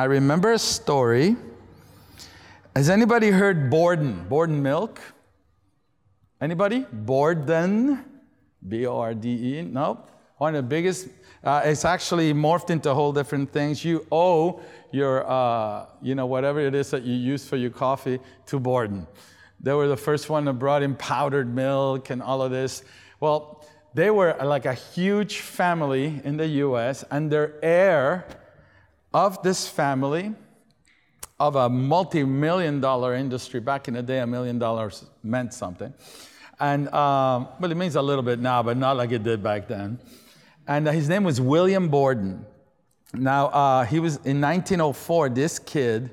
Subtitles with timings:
[0.00, 1.36] I remember a story.
[2.74, 4.26] Has anybody heard Borden?
[4.30, 4.98] Borden milk?
[6.40, 6.86] Anybody?
[6.90, 8.02] Borden?
[8.66, 9.60] B O R D E?
[9.60, 10.02] No?
[10.38, 11.08] One of the biggest,
[11.44, 13.84] uh, it's actually morphed into whole different things.
[13.84, 18.20] You owe your, uh, you know, whatever it is that you use for your coffee
[18.46, 19.06] to Borden.
[19.60, 22.84] They were the first one that brought in powdered milk and all of this.
[23.20, 28.24] Well, they were like a huge family in the US, and their heir
[29.12, 30.34] of this family,
[31.38, 35.92] of a multi million dollar industry, back in the day, a million dollars meant something.
[36.58, 39.66] And, um, well, it means a little bit now, but not like it did back
[39.66, 39.98] then.
[40.68, 42.44] And uh, his name was William Borden.
[43.14, 46.10] Now, uh, he was in 1904, this kid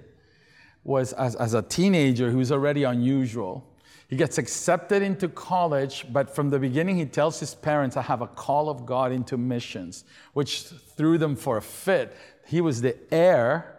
[0.84, 3.67] was, as, as a teenager, he was already unusual.
[4.08, 8.22] He gets accepted into college, but from the beginning, he tells his parents, I have
[8.22, 12.16] a call of God into missions, which threw them for a fit.
[12.48, 13.76] He was the heir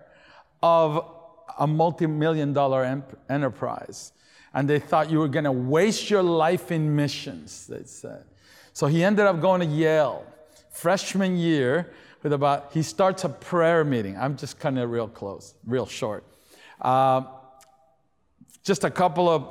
[0.63, 1.05] of
[1.59, 4.13] a multi million dollar enterprise.
[4.55, 8.25] And they thought you were going to waste your life in missions, they said.
[8.73, 10.25] So he ended up going to Yale,
[10.71, 14.16] freshman year, with about, he starts a prayer meeting.
[14.16, 16.25] I'm just kind of real close, real short.
[16.80, 17.23] Uh,
[18.63, 19.49] just a couple of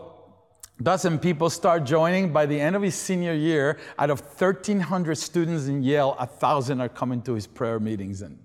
[0.81, 2.31] dozen people start joining.
[2.31, 6.89] By the end of his senior year, out of 1,300 students in Yale, 1,000 are
[6.89, 8.21] coming to his prayer meetings.
[8.21, 8.37] And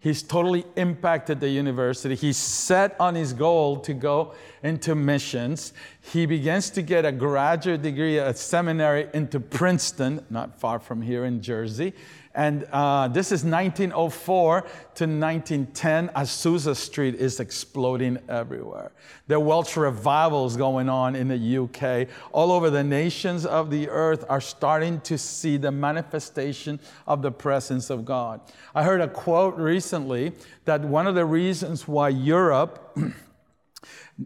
[0.00, 2.14] he's totally impacted the university.
[2.14, 5.72] He's set on his goal to go into missions.
[6.00, 11.24] He begins to get a graduate degree at seminary into Princeton, not far from here
[11.24, 11.92] in Jersey.
[12.34, 14.66] And uh, this is 1904 to
[15.04, 16.08] 1910.
[16.10, 18.92] Azusa Street is exploding everywhere.
[19.26, 22.08] There are Welsh revivals going on in the UK.
[22.32, 27.32] All over the nations of the earth are starting to see the manifestation of the
[27.32, 28.40] presence of God.
[28.76, 30.32] I heard a quote recently
[30.66, 32.96] that one of the reasons why Europe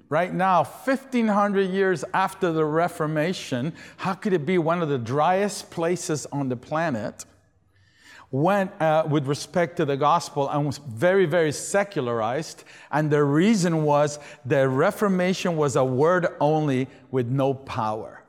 [0.08, 5.70] Right now, 1500 years after the Reformation, how could it be one of the driest
[5.70, 7.25] places on the planet?
[8.34, 12.65] Went uh, with respect to the gospel and was very, very secularized.
[12.91, 18.25] And the reason was the Reformation was a word only with no power.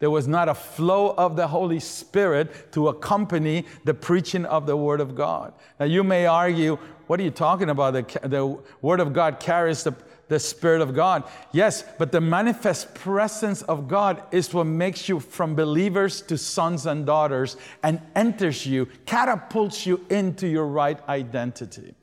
[0.00, 4.76] There was not a flow of the Holy Spirit to accompany the preaching of the
[4.76, 5.54] Word of God.
[5.80, 6.76] Now, you may argue,
[7.06, 7.94] what are you talking about?
[7.94, 9.94] The, the Word of God carries the,
[10.28, 11.24] the Spirit of God.
[11.52, 16.86] Yes, but the manifest presence of God is what makes you from believers to sons
[16.86, 21.94] and daughters and enters you, catapults you into your right identity.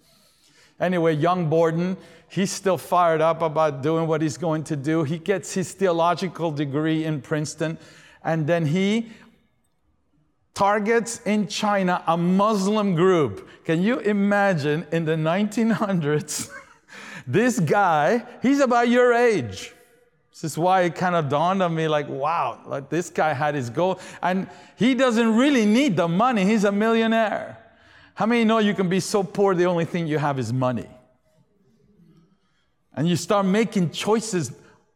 [0.80, 1.98] Anyway, young Borden,
[2.30, 5.04] he's still fired up about doing what he's going to do.
[5.04, 7.78] He gets his theological degree in Princeton,
[8.24, 9.12] and then he
[10.54, 13.50] targets in China a Muslim group.
[13.66, 16.50] Can you imagine in the 1900s?
[17.26, 19.74] This guy, he's about your age.
[20.32, 23.54] This is why it kind of dawned on me like, wow, like this guy had
[23.54, 24.00] his goal.
[24.22, 27.60] And he doesn't really need the money, he's a millionaire.
[28.16, 30.88] How many know you can be so poor the only thing you have is money?
[32.96, 34.52] And you start making choices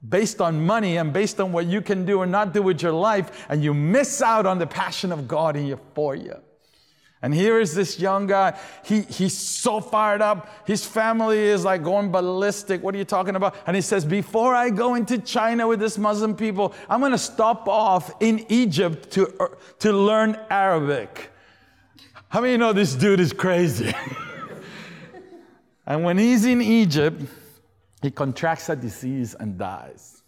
[0.07, 2.91] based on money and based on what you can do or not do with your
[2.91, 6.35] life, and you miss out on the passion of God in you for you.
[7.21, 8.57] And here is this young guy.
[8.85, 10.49] He, he's so fired up.
[10.67, 12.83] His family is like going ballistic.
[12.83, 13.55] What are you talking about?
[13.65, 17.17] And he says, Before I go into China with this Muslim people, I'm going to
[17.17, 19.47] stop off in Egypt to, uh,
[19.79, 21.31] to learn Arabic.
[22.29, 23.93] How many know this dude is crazy?
[25.87, 27.23] and when he's in Egypt,
[28.03, 30.21] he contracts a disease and dies.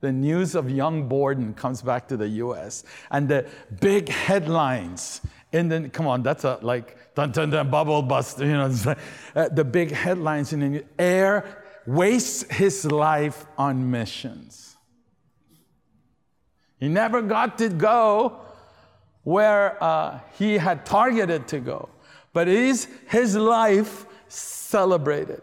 [0.00, 3.46] The news of young Borden comes back to the US, and the
[3.80, 5.20] big headlines
[5.52, 8.72] and then, come on, that's a like dun dun dun bubble bust, you know,
[9.36, 14.76] uh, the big headlines in the heir wastes his life on missions.
[16.78, 18.40] He never got to go
[19.24, 21.88] where uh, he had targeted to go,
[22.32, 25.42] but is his life celebrated?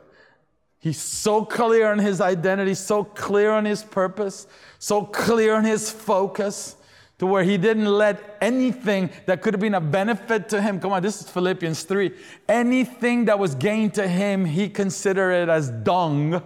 [0.79, 4.47] He's so clear on his identity, so clear on his purpose,
[4.79, 6.75] so clear on his focus
[7.19, 10.91] to where he didn't let anything that could have been a benefit to him come
[10.91, 12.11] on this is philippians 3
[12.47, 16.41] anything that was gained to him he considered it as dung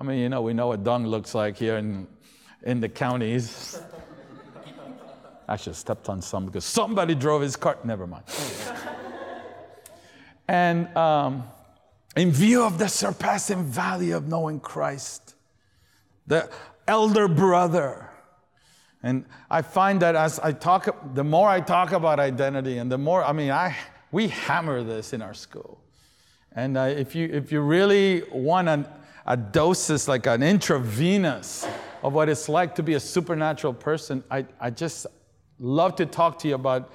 [0.00, 2.06] i mean you know we know what dung looks like here in,
[2.62, 3.80] in the counties
[5.48, 7.84] i should have stepped on some because somebody drove his cart.
[7.84, 8.24] never mind
[10.48, 11.44] and um,
[12.16, 15.34] in view of the surpassing value of knowing christ
[16.28, 16.48] the
[16.86, 18.11] elder brother
[19.02, 22.98] and I find that as I talk, the more I talk about identity and the
[22.98, 23.76] more, I mean, I,
[24.12, 25.80] we hammer this in our school.
[26.52, 28.86] And uh, if, you, if you really want an,
[29.26, 31.66] a doses, like an intravenous
[32.02, 35.06] of what it's like to be a supernatural person, I, I just
[35.58, 36.92] love to talk to you about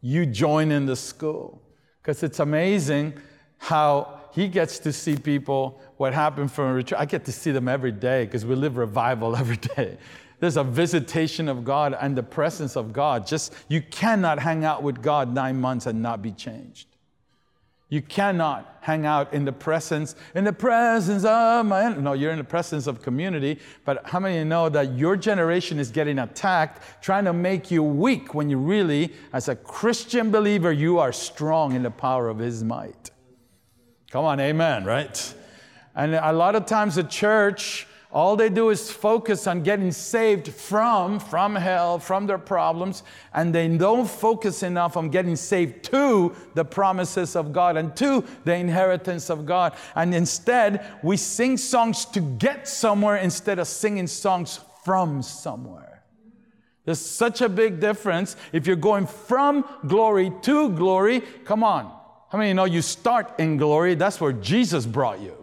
[0.00, 1.62] you joining the school.
[2.00, 3.14] Because it's amazing
[3.58, 7.00] how he gets to see people, what happened from a retreat.
[7.00, 9.98] I get to see them every day because we live revival every day.
[10.42, 13.28] There's a visitation of God and the presence of God.
[13.28, 16.88] Just, you cannot hang out with God nine months and not be changed.
[17.90, 21.90] You cannot hang out in the presence, in the presence of my.
[21.90, 23.60] No, you're in the presence of community.
[23.84, 28.34] But how many know that your generation is getting attacked, trying to make you weak
[28.34, 32.64] when you really, as a Christian believer, you are strong in the power of His
[32.64, 33.12] might?
[34.10, 35.34] Come on, amen, right?
[35.94, 40.48] And a lot of times the church all they do is focus on getting saved
[40.48, 46.34] from, from hell, from their problems, and they don't focus enough on getting saved to
[46.54, 49.74] the promises of God and to the inheritance of God.
[49.94, 56.02] And instead, we sing songs to get somewhere instead of singing songs from somewhere.
[56.84, 58.36] There's such a big difference.
[58.52, 61.86] If you're going from glory to glory, come on.
[62.28, 63.94] How many know you start in glory?
[63.94, 65.41] That's where Jesus brought you.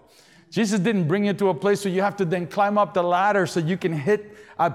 [0.49, 3.03] Jesus didn't bring you to a place where you have to then climb up the
[3.03, 4.73] ladder so you can hit a,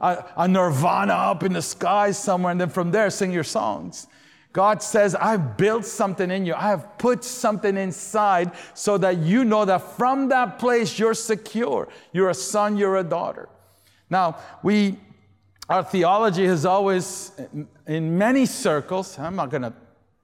[0.00, 4.06] a, a, nirvana up in the sky somewhere and then from there sing your songs.
[4.52, 6.54] God says, I've built something in you.
[6.54, 11.88] I have put something inside so that you know that from that place you're secure.
[12.12, 13.48] You're a son, you're a daughter.
[14.08, 14.96] Now, we,
[15.68, 17.32] our theology has always,
[17.86, 19.74] in many circles, I'm not going to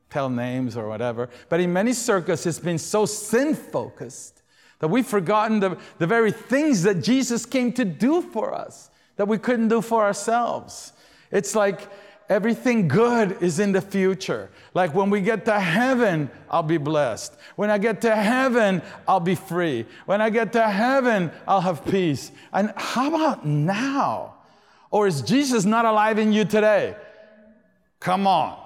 [0.08, 4.42] tell names or whatever, but in many circles, it's been so sin focused
[4.82, 9.29] that we've forgotten the, the very things that Jesus came to do for us that
[9.29, 10.93] we couldn't do for ourselves.
[11.31, 11.88] It's like
[12.29, 14.50] everything good is in the future.
[14.75, 17.32] Like when we get to heaven, I'll be blessed.
[17.55, 19.87] When I get to heaven, I'll be free.
[20.05, 22.32] When I get to heaven, I'll have peace.
[22.52, 24.34] And how about now?
[24.90, 26.96] Or is Jesus not alive in you today?
[28.00, 28.62] Come on.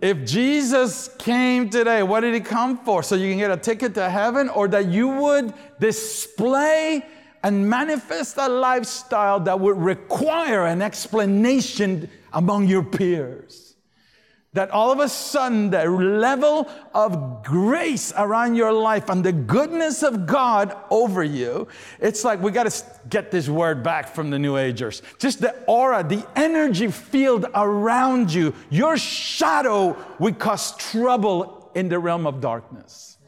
[0.00, 3.02] If Jesus came today, what did he come for?
[3.02, 7.04] So you can get a ticket to heaven or that you would display
[7.42, 13.67] and manifest a lifestyle that would require an explanation among your peers
[14.54, 20.02] that all of a sudden the level of grace around your life and the goodness
[20.02, 21.68] of God over you,
[22.00, 25.02] it's like we got to get this word back from the New Agers.
[25.18, 31.98] Just the aura, the energy field around you, your shadow would cause trouble in the
[31.98, 33.18] realm of darkness.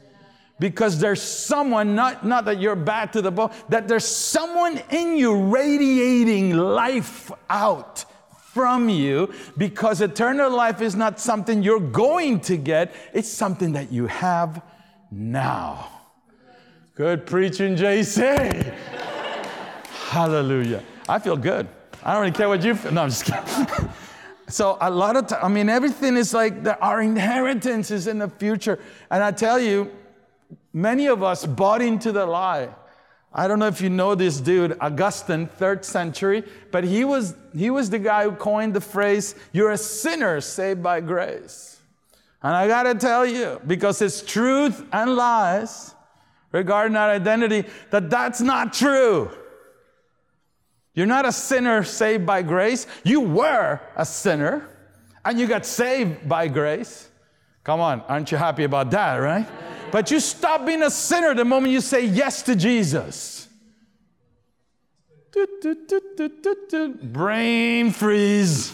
[0.59, 5.17] Because there's someone, not, not that you're bad to the bone, that there's someone in
[5.17, 8.05] you radiating life out
[8.53, 13.91] from you because eternal life is not something you're going to get, it's something that
[13.91, 14.61] you have
[15.09, 15.87] now.
[16.95, 18.73] Good preaching, JC.
[20.09, 20.83] Hallelujah.
[21.07, 21.67] I feel good.
[22.03, 22.91] I don't really care what you feel.
[22.91, 23.89] No, I'm just kidding.
[24.49, 28.19] so a lot of time, I mean, everything is like the, our inheritance is in
[28.19, 28.79] the future.
[29.09, 29.89] And I tell you,
[30.73, 32.69] many of us bought into the lie
[33.33, 37.69] I don't know if you know this dude, Augustine, third century, but he was, he
[37.69, 41.79] was the guy who coined the phrase, You're a sinner saved by grace.
[42.43, 45.95] And I gotta tell you, because it's truth and lies
[46.51, 49.31] regarding our identity, that that's not true.
[50.93, 52.85] You're not a sinner saved by grace.
[53.03, 54.67] You were a sinner
[55.23, 57.09] and you got saved by grace.
[57.63, 59.47] Come on, aren't you happy about that, right?
[59.91, 63.49] But you stop being a sinner the moment you say yes to Jesus.
[67.03, 68.73] Brain freeze.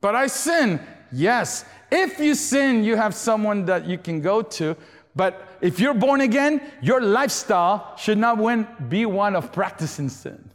[0.00, 0.80] But I sin.
[1.10, 1.64] Yes.
[1.90, 4.76] If you sin, you have someone that you can go to.
[5.16, 10.47] But if you're born again, your lifestyle should not win, be one of practicing sin.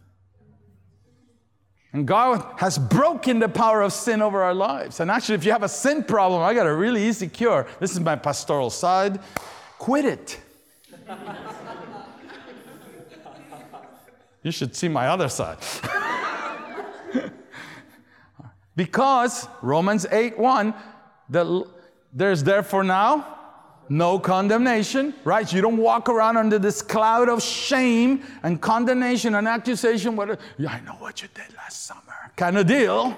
[1.94, 5.00] And God has broken the power of sin over our lives.
[5.00, 7.68] And actually, if you have a sin problem, I got a really easy cure.
[7.80, 9.20] This is my pastoral side.
[9.78, 10.40] Quit it.
[14.42, 15.60] you should see my other side.
[18.76, 20.74] because Romans 8 1,
[21.30, 21.70] the,
[22.12, 23.43] there's therefore now
[23.94, 25.52] no condemnation, right?
[25.54, 30.16] You don't walk around under this cloud of shame and condemnation and accusation.
[30.16, 33.16] What, I know what you did last summer, kind of deal.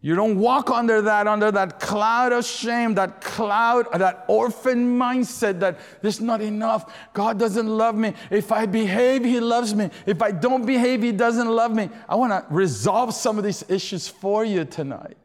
[0.00, 5.58] You don't walk under that, under that cloud of shame, that cloud, that orphan mindset
[5.60, 6.92] that there's not enough.
[7.14, 8.12] God doesn't love me.
[8.30, 9.90] If I behave, He loves me.
[10.04, 11.88] If I don't behave, He doesn't love me.
[12.06, 15.16] I want to resolve some of these issues for you tonight.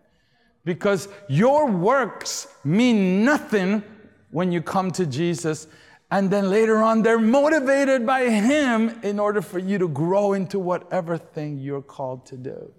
[0.65, 3.83] Because your works mean nothing
[4.31, 5.67] when you come to Jesus.
[6.09, 10.59] And then later on, they're motivated by Him in order for you to grow into
[10.59, 12.71] whatever thing you're called to do.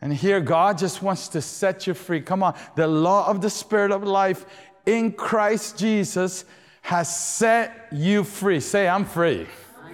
[0.00, 2.20] And here, God just wants to set you free.
[2.20, 2.54] Come on.
[2.74, 4.44] The law of the Spirit of life
[4.84, 6.44] in Christ Jesus
[6.80, 8.58] has set you free.
[8.58, 9.46] Say, I'm free.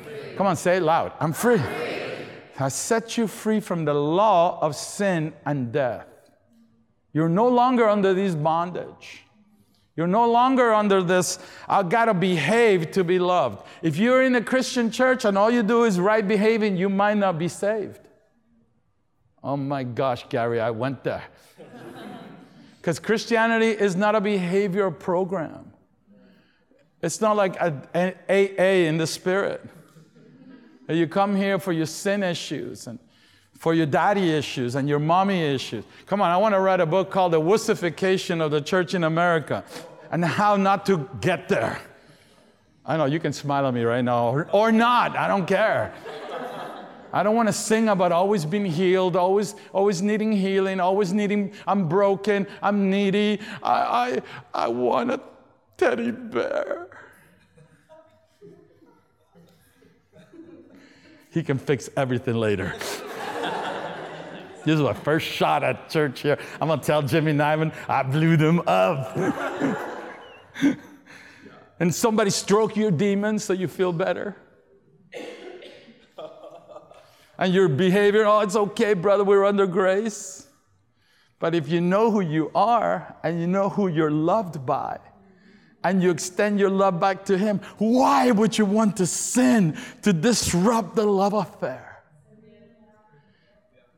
[0.02, 0.34] Free.
[0.36, 1.12] Come on, say it loud.
[1.20, 1.58] I'm free.
[1.58, 1.98] I'm free.
[2.54, 6.06] Has set you free from the law of sin and death.
[7.18, 9.24] You're no longer under this bondage.
[9.96, 13.66] You're no longer under this, I gotta behave to be loved.
[13.82, 17.16] If you're in a Christian church and all you do is right behaving, you might
[17.16, 17.98] not be saved.
[19.42, 21.24] Oh my gosh, Gary, I went there.
[22.80, 25.72] Because Christianity is not a behavior program.
[27.02, 29.68] It's not like an AA in the spirit.
[30.88, 33.00] You come here for your sin issues and
[33.58, 35.84] for your daddy issues and your mommy issues.
[36.06, 39.04] Come on, I want to write a book called The Wussification of the Church in
[39.04, 39.64] America
[40.10, 41.80] and how not to get there.
[42.86, 45.92] I know you can smile at me right now, or, or not, I don't care.
[47.12, 51.52] I don't want to sing about always being healed, always, always needing healing, always needing,
[51.66, 53.40] I'm broken, I'm needy.
[53.62, 54.22] I,
[54.54, 55.20] I, I want a
[55.76, 56.88] teddy bear.
[61.30, 62.74] He can fix everything later.
[64.68, 66.36] This is my first shot at church here.
[66.60, 69.16] I'm going to tell Jimmy Nyman, I blew them up.
[71.80, 74.36] and somebody stroke your demons so you feel better.
[77.38, 80.46] and your behavior, oh, it's okay, brother, we're under grace.
[81.38, 84.98] But if you know who you are and you know who you're loved by,
[85.82, 90.12] and you extend your love back to Him, why would you want to sin to
[90.12, 91.87] disrupt the love affair?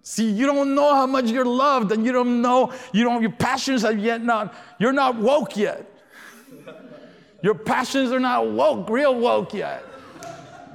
[0.02, 3.32] See, you don't know how much you're loved, and you don't know, you don't, your
[3.32, 5.86] passions are yet not, you're not woke yet.
[7.42, 9.84] Your passions are not woke, real woke yet.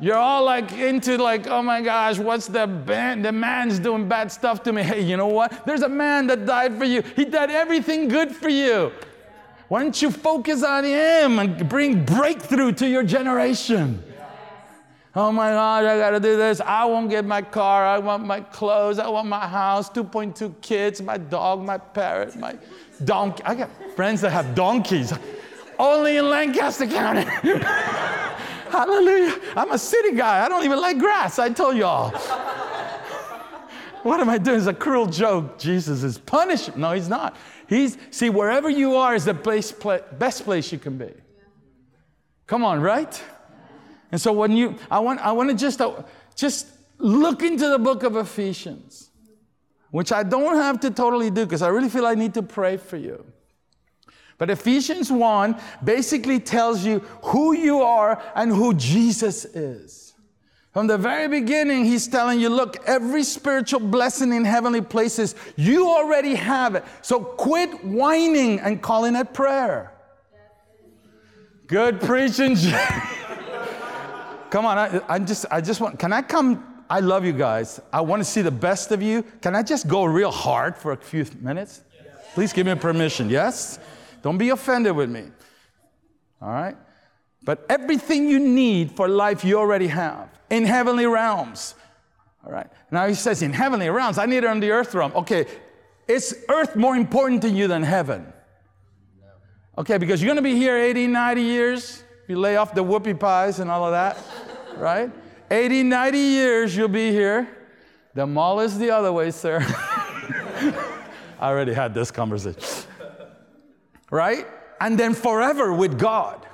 [0.02, 3.24] You're all like into like, oh my gosh, what's the band?
[3.24, 4.84] The man's doing bad stuff to me.
[4.84, 5.66] Hey, you know what?
[5.66, 7.02] There's a man that died for you.
[7.02, 8.92] He did everything good for you.
[9.68, 14.04] Why don't you focus on him and bring breakthrough to your generation?
[15.18, 16.60] Oh my God, I gotta do this.
[16.60, 17.86] I won't get my car.
[17.86, 19.00] I want my clothes.
[19.00, 19.90] I want my house.
[19.90, 22.58] 2.2 kids, my dog, my parrot, my
[23.06, 23.42] donkey.
[23.46, 25.14] I got friends that have donkeys.
[25.80, 27.22] Only in Lancaster County.
[28.70, 29.40] Hallelujah.
[29.56, 30.44] I'm a city guy.
[30.44, 31.40] I don't even like grass.
[31.40, 32.10] I told y'all.
[34.04, 34.58] what am I doing?
[34.58, 35.58] It's a cruel joke.
[35.58, 36.74] Jesus is punishing.
[36.78, 37.38] No, he's not.
[37.68, 41.12] He's, see, wherever you are is the best place you can be.
[42.48, 43.22] Come on, right?
[44.16, 45.92] And so when you, I want, I want to just, uh,
[46.38, 46.68] just
[47.00, 49.10] look into the book of Ephesians,
[49.92, 52.78] which I don't have to totally do because I really feel I need to pray
[52.78, 53.26] for you.
[54.38, 60.14] But Ephesians 1 basically tells you who you are and who Jesus is.
[60.72, 65.90] From the very beginning, he's telling you, look, every spiritual blessing in heavenly places, you
[65.90, 66.86] already have it.
[67.02, 69.92] So quit whining and calling it prayer.
[71.68, 72.56] Good preaching.
[74.56, 76.86] Come on, I, I just, I just want, can I come?
[76.90, 77.82] I love you guys.
[77.92, 79.22] I want to see the best of you.
[79.42, 81.82] Can I just go real hard for a few minutes?
[82.36, 83.80] Please give me permission, yes?
[84.22, 85.26] Don't be offended with me.
[86.42, 86.78] All right?
[87.44, 91.76] But everything you need for life, you already have in heavenly realms.
[92.46, 92.68] All right?
[92.92, 95.12] Now he says, in heavenly realms, I need it on the earth realm.
[95.16, 95.48] Okay,
[96.08, 98.32] is earth more important to you than heaven?
[99.78, 102.04] Okay, because you're going to be here 80, 90 years.
[102.28, 104.18] You lay off the whoopie pies and all of that,
[104.78, 105.12] right?
[105.52, 107.48] 80, 90 years you'll be here.
[108.14, 109.60] The mall is the other way, sir.
[111.40, 112.62] I already had this conversation.
[114.10, 114.48] Right?
[114.80, 116.46] And then forever with God.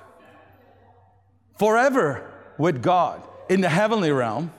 [1.59, 4.51] Forever with God in the heavenly realm.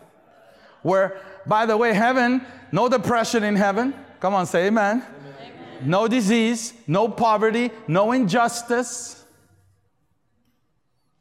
[0.83, 3.95] Where, by the way, heaven, no depression in heaven.
[4.21, 5.02] Come on, say amen.
[5.02, 5.88] amen.
[5.88, 9.22] No disease, no poverty, no injustice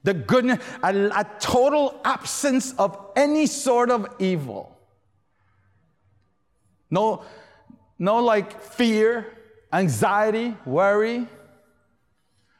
[0.03, 4.77] the goodness, a, a total absence of any sort of evil.
[6.89, 7.23] No,
[7.99, 9.27] no like fear,
[9.71, 11.27] anxiety, worry.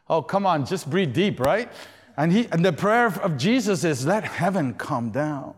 [0.09, 1.71] Oh, come on, just breathe deep, right?
[2.17, 5.55] And, he, and the prayer of Jesus is let heaven come down.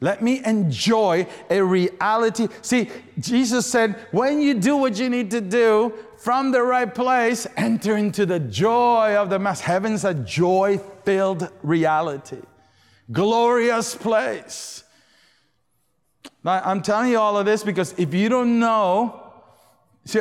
[0.00, 2.48] Let me enjoy a reality.
[2.60, 7.48] See, Jesus said, when you do what you need to do from the right place,
[7.56, 9.60] enter into the joy of the Mass.
[9.60, 12.38] Heaven's a joy filled reality,
[13.10, 14.84] glorious place.
[16.44, 19.32] Now, I'm telling you all of this because if you don't know,
[20.04, 20.20] see,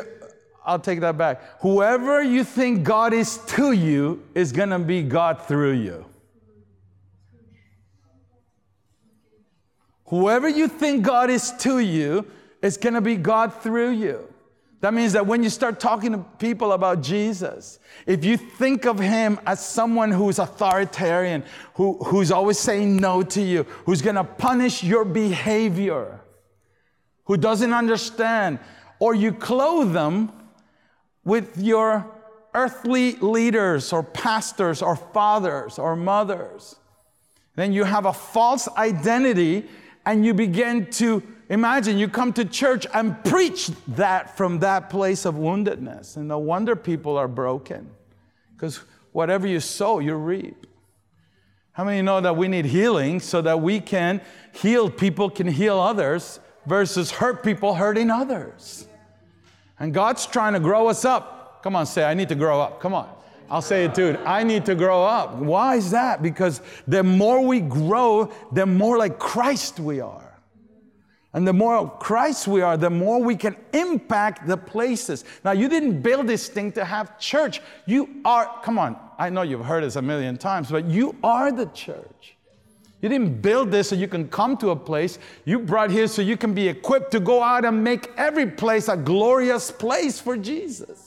[0.66, 1.62] I'll take that back.
[1.62, 6.08] Whoever you think God is to you is going to be God through you.
[10.08, 12.26] Whoever you think God is to you
[12.64, 14.31] is going to be God through you.
[14.82, 19.00] That means that when you start talking to people about Jesus, if you think of
[19.00, 21.44] him as someone who's authoritarian,
[21.76, 26.20] who, who's always saying no to you, who's to punish your behavior,
[27.26, 28.58] who doesn't understand,
[29.00, 30.32] or you clothe them
[31.24, 32.08] with your
[32.56, 36.76] earthly leaders or pastors or fathers or mothers,
[37.56, 39.70] then you have a false identity
[40.08, 41.22] and you begin to
[41.52, 46.16] imagine you come to church and preach that from that place of woundedness.
[46.16, 47.90] And no wonder people are broken
[48.56, 48.80] because
[49.12, 50.66] whatever you sow, you reap.
[51.74, 54.22] How many know that we need healing so that we can
[54.54, 58.88] heal people, can heal others versus hurt people hurting others?
[59.78, 61.64] And God's trying to grow us up.
[61.64, 62.80] Come on, say, I need to grow up.
[62.80, 63.10] Come on.
[63.50, 64.18] I'll say it too.
[64.26, 65.36] I need to grow up.
[65.36, 66.22] Why is that?
[66.22, 70.31] Because the more we grow, the more like Christ we are.
[71.34, 75.24] And the more Christ we are, the more we can impact the places.
[75.46, 77.62] Now, you didn't build this thing to have church.
[77.86, 81.52] You are, come on, I know you've heard this a million times, but you are
[81.52, 82.36] the church.
[83.02, 85.18] You didn't build this so you can come to a place.
[85.46, 88.90] You brought here so you can be equipped to go out and make every place
[88.90, 91.01] a glorious place for Jesus.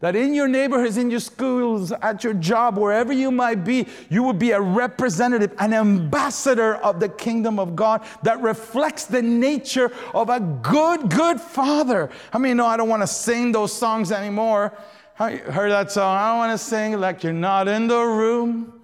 [0.00, 4.22] That in your neighborhoods, in your schools, at your job, wherever you might be, you
[4.22, 9.90] will be a representative, an ambassador of the kingdom of God that reflects the nature
[10.12, 12.10] of a good, good father.
[12.30, 14.76] I mean, no, I don't want to sing those songs anymore.
[15.18, 16.14] I heard that song.
[16.14, 18.74] I don't want to sing like you're not in the room.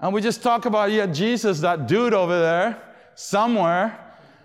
[0.00, 2.82] And we just talk about, yeah, Jesus, that dude over there,
[3.16, 3.98] somewhere,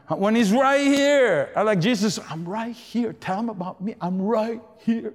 [0.09, 1.49] when he's right here.
[1.55, 3.13] I like Jesus, I'm right here.
[3.13, 3.95] Tell him about me.
[4.01, 5.13] I'm right here.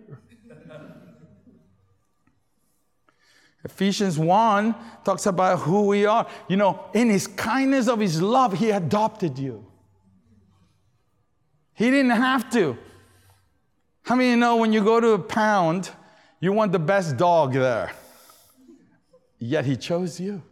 [3.67, 6.25] Ephesians 1 talks about who we are.
[6.47, 9.67] You know, in his kindness of his love, he adopted you.
[11.75, 12.79] He didn't have to.
[14.03, 15.91] How many you know when you go to a pound,
[16.39, 17.91] you want the best dog there?
[19.41, 20.43] Yet he chose you.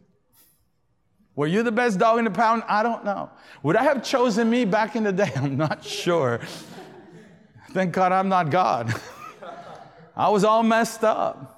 [1.37, 2.65] Were you the best dog in the pound?
[2.67, 3.31] I don't know.
[3.63, 5.31] Would I have chosen me back in the day?
[5.37, 6.41] I'm not sure.
[7.71, 8.93] Thank God I'm not God.
[10.17, 11.54] I was all messed up.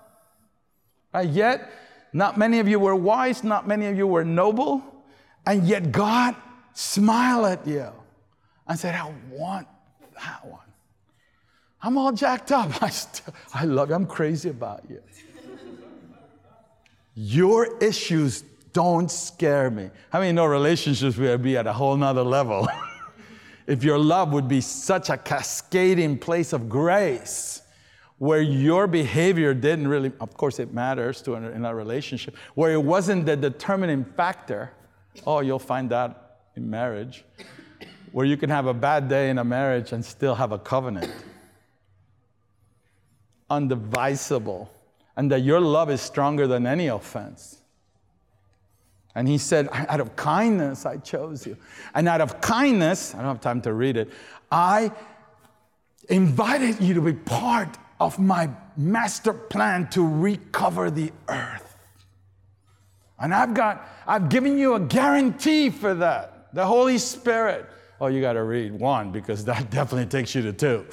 [1.17, 1.71] And yet,
[2.13, 4.83] not many of you were wise, not many of you were noble,
[5.47, 6.37] and yet God
[6.75, 7.91] smiled at you
[8.69, 9.67] and said, I want
[10.15, 10.61] that one.
[11.81, 12.83] I'm all jacked up.
[12.83, 13.95] I, still, I love you.
[13.95, 15.03] I'm crazy about you.
[17.15, 18.43] Your issues
[18.75, 19.89] don't scare me.
[20.11, 22.69] How many know relationships would be at a whole nother level?
[23.67, 27.63] if your love would be such a cascading place of grace
[28.19, 32.83] where your behavior didn't really, of course, it matters to in a relationship, where it
[32.83, 34.73] wasn't the determining factor.
[35.27, 37.25] Oh, you'll find that in marriage,
[38.13, 41.13] where you can have a bad day in a marriage and still have a covenant.
[43.51, 44.69] Undivisible.
[45.19, 47.63] And that your love is stronger than any offense.
[49.15, 51.57] And he said, Out of kindness, I chose you.
[51.95, 54.11] And out of kindness, I don't have time to read it,
[54.51, 54.93] I
[56.09, 61.77] invited you to be part of my master plan to recover the earth.
[63.19, 66.55] And I've got, I've given you a guarantee for that.
[66.55, 67.67] The Holy Spirit.
[68.01, 70.87] Oh, you got to read one because that definitely takes you to two.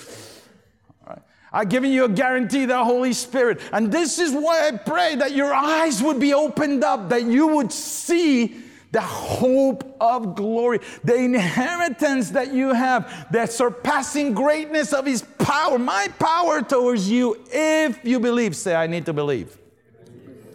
[1.06, 1.22] All right.
[1.52, 3.60] I've given you a guarantee, the Holy Spirit.
[3.74, 7.48] And this is why I pray that your eyes would be opened up, that you
[7.48, 8.63] would see
[8.94, 15.80] the hope of glory, the inheritance that you have, the surpassing greatness of His power,
[15.80, 18.56] my power towards you, if you believe.
[18.56, 19.58] Say, I need to believe.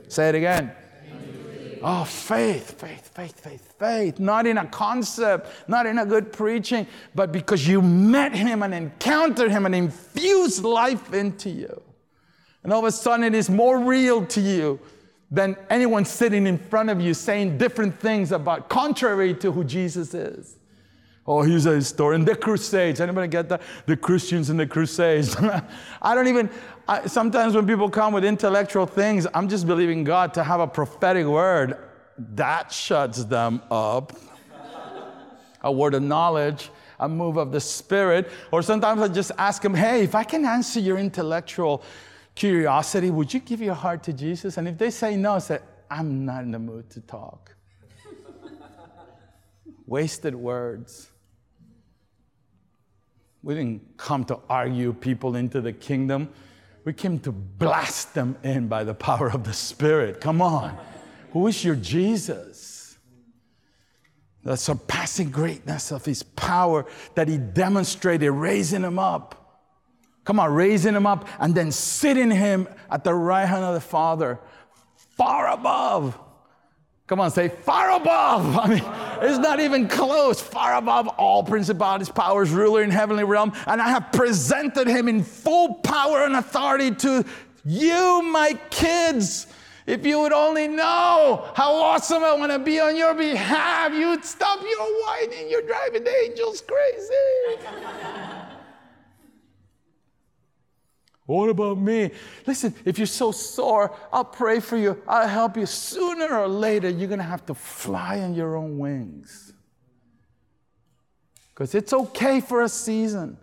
[0.07, 0.72] Say it again.
[1.83, 4.20] Oh, faith, faith, faith, faith, faith.
[4.20, 8.72] Not in a concept, not in a good preaching, but because you met Him and
[8.72, 11.83] encountered Him and infused life into you.
[12.62, 14.79] And all of a sudden it is more real to you
[15.31, 20.14] than anyone sitting in front of you saying different things about contrary to who Jesus
[20.14, 20.57] is.
[21.27, 22.25] Oh, here's a historian.
[22.25, 23.61] The Crusades, anybody get that?
[23.85, 25.37] The Christians in the Crusades.
[26.03, 26.49] I don't even,
[26.88, 30.67] I, sometimes when people come with intellectual things, I'm just believing God to have a
[30.67, 31.77] prophetic word.
[32.17, 34.19] That shuts them up.
[35.62, 38.31] a word of knowledge, a move of the Spirit.
[38.51, 41.83] Or sometimes I just ask them, hey, if I can answer your intellectual
[42.38, 44.59] curiosity, would you give your heart to Jesus?
[44.59, 45.59] And if they say no, say,
[45.90, 47.57] I'm not in the mood to talk.
[49.87, 51.11] Wasted words.
[53.42, 56.29] We didn't come to argue people into the kingdom.
[56.85, 60.20] We came to blast them in by the power of the Spirit.
[60.20, 60.79] Come on.
[61.33, 62.98] Who is your Jesus?
[64.44, 69.38] The surpassing greatness of his power that he demonstrated, raising him up.
[70.29, 73.81] Come on, raising him up and then sitting him at the right hand of the
[73.81, 74.38] Father,
[75.17, 76.21] far above
[77.07, 78.59] Come on, say far above.
[78.62, 78.85] I mean,
[79.23, 80.43] it's not even close.
[80.43, 83.55] Far above all principalities, powers, ruler in heavenly realm.
[83.67, 87.25] And I have presented him in full power and authority to
[87.64, 89.47] you, my kids.
[89.87, 94.23] If you would only know how awesome I want to be on your behalf, you'd
[94.23, 95.49] stop your whining.
[95.49, 98.45] You're driving the angels crazy.
[101.29, 102.11] What about me?
[102.47, 105.03] Listen, if you're so sore, I'll pray for you.
[105.07, 105.67] I'll help you.
[105.67, 109.53] Sooner or later, you're going to have to fly on your own wings.
[111.51, 113.37] Because it's okay for a season.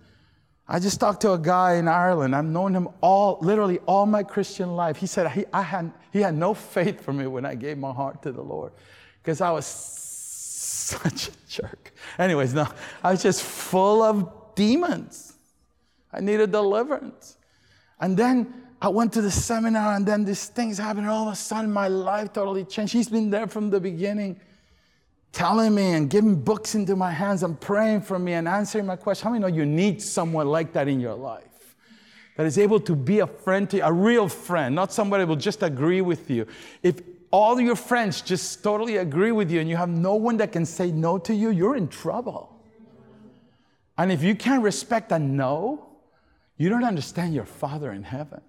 [0.67, 2.35] I just talked to a guy in Ireland.
[2.35, 4.97] I've known him all, literally all my Christian life.
[4.97, 7.93] He said he, I had, he had no faith for me when I gave my
[7.93, 8.71] heart to the Lord
[9.21, 11.93] because I was such a jerk.
[12.17, 12.67] Anyways, no,
[13.03, 15.33] I was just full of demons.
[16.11, 17.34] I needed deliverance.
[17.99, 21.35] And then I went to the seminar, and then these things happened, all of a
[21.35, 22.93] sudden my life totally changed.
[22.93, 24.39] He's been there from the beginning,
[25.31, 28.95] telling me and giving books into my hands and praying for me and answering my
[28.95, 29.23] questions.
[29.23, 31.43] How many know you need someone like that in your life?
[32.37, 35.29] That is able to be a friend to you, a real friend, not somebody who
[35.29, 36.45] will just agree with you.
[36.83, 40.51] If all your friends just totally agree with you and you have no one that
[40.51, 42.53] can say no to you, you're in trouble.
[43.97, 45.87] And if you can't respect a no,
[46.57, 48.41] you don't understand your Father in heaven.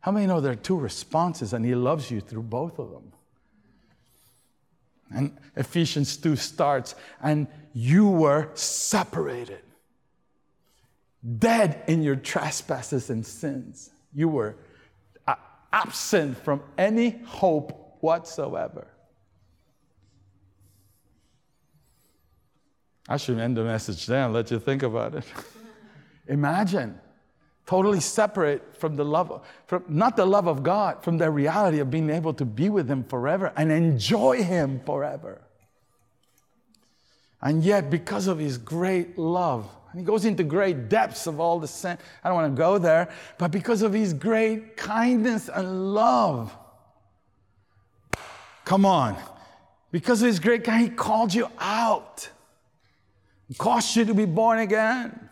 [0.00, 3.12] How many know there are two responses and He loves you through both of them?
[5.10, 9.62] And Ephesians 2 starts, and you were separated,
[11.38, 13.90] dead in your trespasses and sins.
[14.12, 14.56] You were
[15.26, 15.34] uh,
[15.72, 18.88] absent from any hope whatsoever.
[23.08, 25.24] I should end the message there and let you think about it.
[26.26, 26.98] Imagine
[27.66, 31.90] totally separate from the love, from, not the love of God, from the reality of
[31.90, 35.42] being able to be with Him forever and enjoy Him forever.
[37.42, 41.58] And yet, because of His great love, and He goes into great depths of all
[41.58, 45.92] the sin, I don't want to go there, but because of His great kindness and
[45.92, 46.56] love,
[48.64, 49.16] come on,
[49.90, 52.28] because of His great kindness, He called you out,
[53.48, 55.25] He caused you to be born again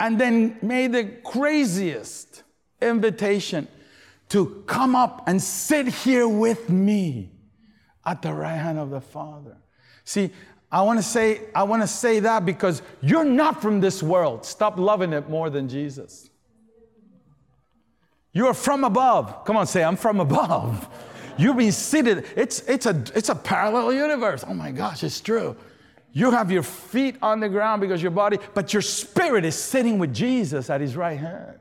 [0.00, 2.42] and then made the craziest
[2.80, 3.68] invitation
[4.28, 7.30] to come up and sit here with me
[8.04, 9.56] at the right hand of the Father.
[10.04, 10.30] See,
[10.70, 14.44] I want to say I want to say that because you're not from this world.
[14.44, 16.28] Stop loving it more than Jesus.
[18.32, 19.44] You are from above.
[19.44, 20.88] Come on, say I'm from above.
[21.38, 22.26] You've been seated.
[22.36, 24.44] It's it's a it's a parallel universe.
[24.46, 25.56] Oh my gosh, it's true.
[26.12, 29.98] You have your feet on the ground because your body, but your spirit is sitting
[29.98, 31.58] with Jesus at his right hand.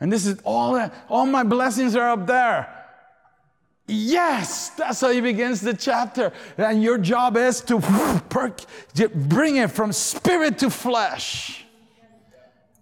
[0.00, 2.72] And this is all that, all my blessings are up there.
[3.88, 6.32] Yes, that's how he begins the chapter.
[6.58, 7.78] And your job is to
[9.14, 11.65] bring it from spirit to flesh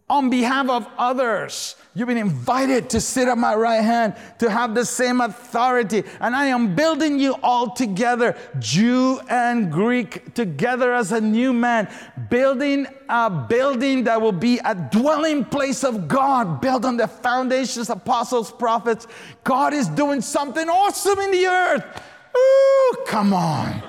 [0.09, 1.77] on behalf of others.
[1.95, 6.03] You've been invited to sit at my right hand, to have the same authority.
[6.21, 11.89] And I am building you all together, Jew and Greek, together as a new man,
[12.29, 17.91] building a building that will be a dwelling place of God, built on the foundations,
[17.91, 19.07] apostles, prophets.
[19.45, 22.03] God is doing something awesome in the earth.
[22.37, 23.83] Ooh, come on.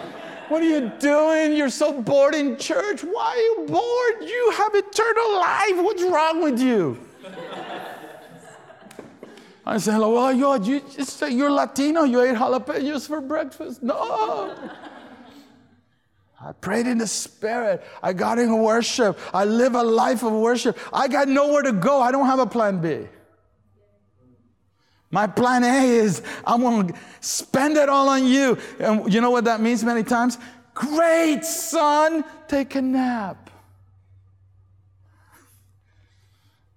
[0.50, 1.56] What are you doing?
[1.56, 3.04] You're so bored in church.
[3.04, 4.30] Why are you bored?
[4.30, 5.84] You have eternal life.
[5.84, 7.00] What's wrong with you?
[9.66, 10.82] I said, well, you, you,
[11.22, 12.04] uh, you're Latino.
[12.04, 13.82] You ate jalapenos for breakfast.
[13.82, 14.56] No.
[16.40, 17.84] I prayed in the spirit.
[18.04, 19.18] I got in worship.
[19.34, 20.78] I live a life of worship.
[20.94, 22.00] I got nowhere to go.
[22.00, 23.08] I don't have a plan B.
[25.16, 28.58] My plan A is I'm going to spend it all on you.
[28.82, 30.38] And you know what that means many times?
[30.74, 33.50] Great, son, take a nap.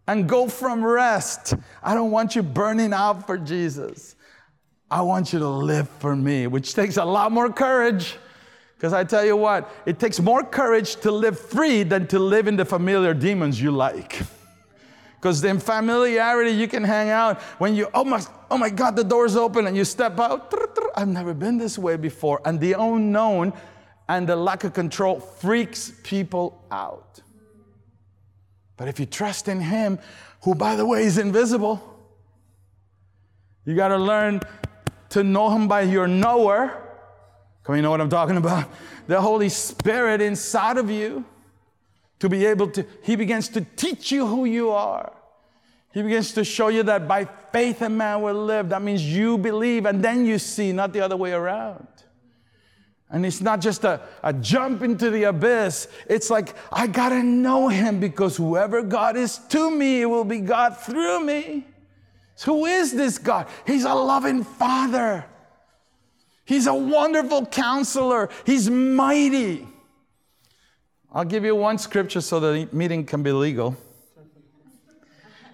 [0.06, 1.54] And go from rest.
[1.82, 4.14] I don't want you burning out for Jesus.
[4.88, 8.18] I want you to live for me, which takes a lot more courage.
[8.76, 12.46] Because I tell you what, it takes more courage to live free than to live
[12.46, 14.22] in the familiar demons you like.
[15.20, 19.02] Because in familiarity, you can hang out when you, oh my, oh my God, the
[19.02, 20.54] door's open and you step out.
[20.94, 22.40] I've never been this way before.
[22.44, 23.52] And the unknown
[24.08, 27.20] and the lack of control freaks people out.
[28.76, 29.98] But if you trust in Him,
[30.42, 31.82] who, by the way, is invisible,
[33.64, 34.40] you got to learn
[35.10, 36.80] to know Him by your knower.
[37.64, 38.70] Come you know what I'm talking about?
[39.08, 41.24] The Holy Spirit inside of you
[42.20, 45.12] to be able to, He begins to teach you who you are.
[45.92, 48.68] He begins to show you that by faith a man will live.
[48.68, 51.86] That means you believe and then you see, not the other way around.
[53.10, 55.88] And it's not just a, a jump into the abyss.
[56.08, 60.40] It's like, I gotta know him because whoever God is to me it will be
[60.40, 61.66] God through me.
[62.34, 63.48] So who is this God?
[63.66, 65.24] He's a loving Father.
[66.44, 68.28] He's a wonderful counselor.
[68.44, 69.66] He's mighty.
[71.12, 73.76] I'll give you one scripture so the meeting can be legal.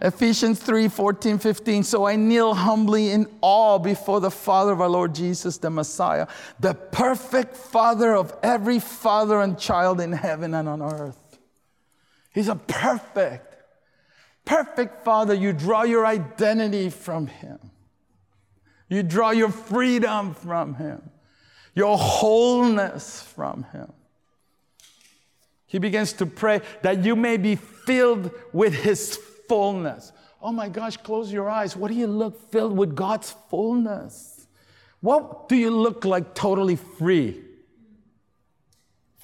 [0.00, 1.82] Ephesians 3 14, 15.
[1.84, 6.26] So I kneel humbly in awe before the Father of our Lord Jesus, the Messiah,
[6.58, 11.38] the perfect Father of every father and child in heaven and on earth.
[12.34, 13.56] He's a perfect,
[14.44, 15.32] perfect Father.
[15.32, 17.58] You draw your identity from Him,
[18.88, 21.10] you draw your freedom from Him,
[21.74, 23.92] your wholeness from Him.
[25.74, 30.12] He begins to pray that you may be filled with His fullness.
[30.40, 31.76] Oh my gosh, close your eyes.
[31.76, 34.46] What do you look filled with God's fullness?
[35.00, 37.42] What do you look like totally free?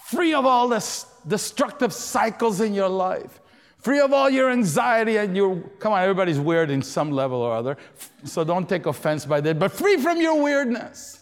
[0.06, 0.84] Free of all the
[1.28, 3.40] destructive cycles in your life.
[3.78, 7.54] Free of all your anxiety and your, come on, everybody's weird in some level or
[7.54, 7.76] other.
[8.24, 11.19] So don't take offense by that, but free from your weirdness.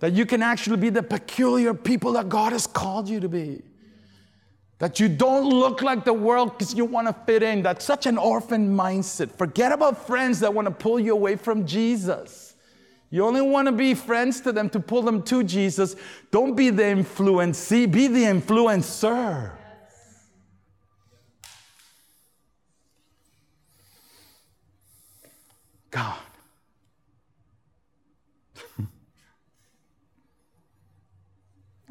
[0.00, 3.62] That you can actually be the peculiar people that God has called you to be.
[4.78, 7.62] That you don't look like the world because you want to fit in.
[7.62, 9.30] That's such an orphan mindset.
[9.30, 12.54] Forget about friends that want to pull you away from Jesus.
[13.08, 15.96] You only want to be friends to them to pull them to Jesus.
[16.30, 19.52] Don't be the influencee, be the influencer.
[25.90, 26.25] God.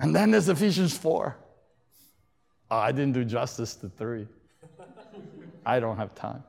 [0.06, 1.36] And then there's Ephesians 4.
[2.70, 4.28] Oh, I didn't do justice to three.
[5.65, 6.44] I don't have time.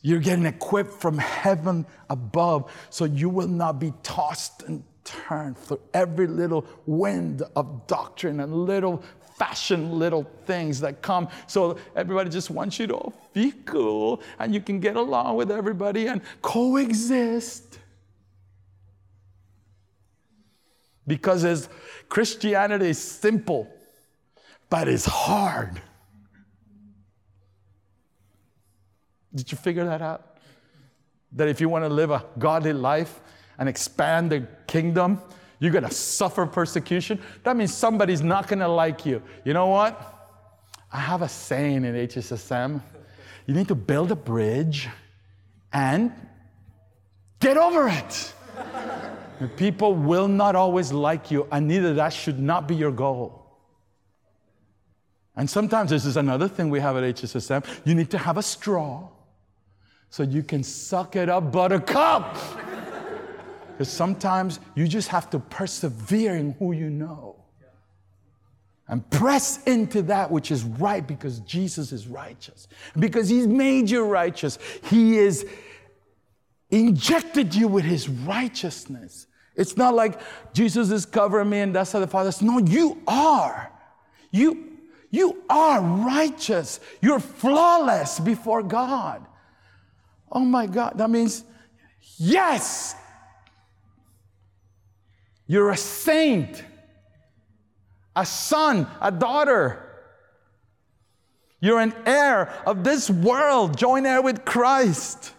[0.00, 5.78] You're getting equipped from heaven above so you will not be tossed and turned for
[5.92, 9.04] every little wind of doctrine and little
[9.36, 11.28] fashion little things that come.
[11.46, 16.06] So everybody just wants you to be cool and you can get along with everybody
[16.06, 17.78] and coexist.
[21.06, 21.68] Because as
[22.08, 23.68] Christianity is simple,
[24.70, 25.80] but it's hard.
[29.34, 30.36] Did you figure that out?
[31.32, 33.20] That if you want to live a godly life
[33.58, 35.20] and expand the kingdom,
[35.58, 37.20] you're going to suffer persecution.
[37.42, 39.22] That means somebody's not going to like you.
[39.44, 40.08] You know what?
[40.92, 42.80] I have a saying in HSSM
[43.46, 44.88] you need to build a bridge
[45.72, 46.12] and
[47.40, 48.34] get over it.
[49.48, 53.42] People will not always like you, and neither that should not be your goal.
[55.36, 57.64] And sometimes this is another thing we have at HSSM.
[57.84, 59.08] You need to have a straw
[60.10, 62.36] so you can suck it up, buttercup.
[63.72, 67.42] Because sometimes you just have to persevere in who you know
[68.86, 72.68] and press into that which is right because Jesus is righteous.
[72.98, 75.46] Because He's made you righteous, He is
[76.70, 79.26] injected you with His righteousness.
[79.54, 80.20] It's not like
[80.52, 83.70] Jesus is covering me and that's how the Father says, No, you are.
[84.30, 84.72] You
[85.12, 86.80] you are righteous.
[87.02, 89.24] You're flawless before God.
[90.32, 91.44] Oh my God, that means,
[92.16, 92.96] yes,
[95.46, 96.64] you're a saint,
[98.16, 99.86] a son, a daughter.
[101.60, 105.32] You're an heir of this world, joint heir with Christ.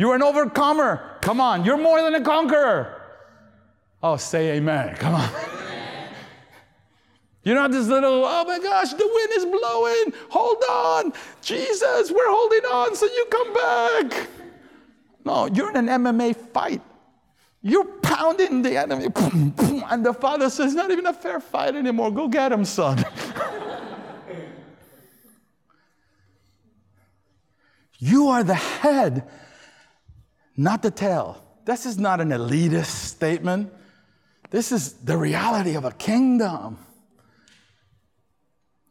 [0.00, 1.18] You're an overcomer.
[1.20, 3.02] Come on, you're more than a conqueror.
[4.02, 4.96] Oh, say amen.
[4.96, 5.28] Come on.
[7.44, 10.14] You're not this little, oh my gosh, the wind is blowing.
[10.30, 11.12] Hold on.
[11.42, 14.26] Jesus, we're holding on so you come back.
[15.26, 16.80] No, you're in an MMA fight.
[17.60, 19.08] You're pounding the enemy.
[19.90, 22.10] And the father says, not even a fair fight anymore.
[22.10, 22.98] Go get him, son.
[27.98, 29.28] you are the head,
[30.60, 31.42] not to tell.
[31.64, 33.72] This is not an elitist statement.
[34.50, 36.76] This is the reality of a kingdom.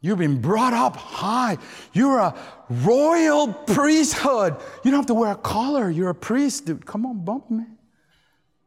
[0.00, 1.58] You've been brought up high.
[1.92, 2.34] You're a
[2.68, 4.56] royal priesthood.
[4.82, 5.88] You don't have to wear a collar.
[5.90, 6.84] You're a priest, dude.
[6.86, 7.66] Come on, bump me.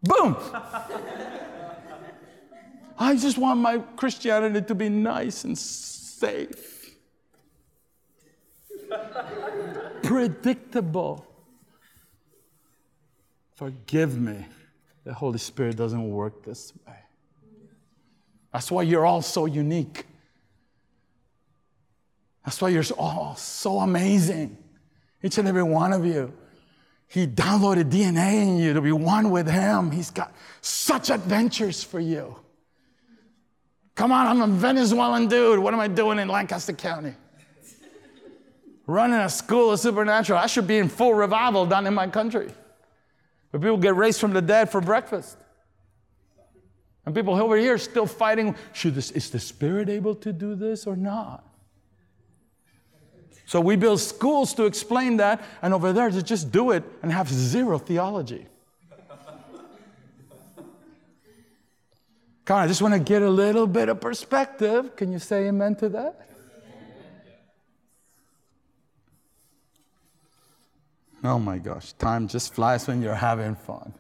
[0.04, 0.38] Boom.
[2.98, 6.96] I just want my Christianity to be nice and safe,
[10.04, 11.33] predictable.
[13.64, 14.46] Forgive me.
[15.06, 16.98] The Holy Spirit doesn't work this way.
[18.52, 20.06] That's why you're all so unique.
[22.44, 24.58] That's why you're all so amazing.
[25.24, 26.34] Each and every one of you.
[27.08, 29.92] He downloaded DNA in you to be one with Him.
[29.92, 32.36] He's got such adventures for you.
[33.96, 35.60] Come on, I'm a Venezuelan dude.
[35.60, 37.14] What am I doing in Lancaster County?
[38.88, 40.38] Running a school of supernatural.
[40.38, 42.52] I should be in full revival down in my country.
[43.54, 45.38] But people get raised from the dead for breakfast.
[47.06, 50.88] And people over here still fighting should this, is the Spirit able to do this
[50.88, 51.48] or not?
[53.46, 57.12] So we build schools to explain that, and over there to just do it and
[57.12, 58.48] have zero theology.
[62.50, 64.96] On, I just want to get a little bit of perspective.
[64.96, 66.28] Can you say amen to that?
[71.24, 73.94] Oh my gosh, time just flies when you're having fun.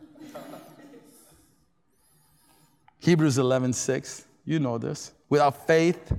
[3.00, 5.14] Hebrews 11:6, you know this.
[5.30, 6.12] Without faith,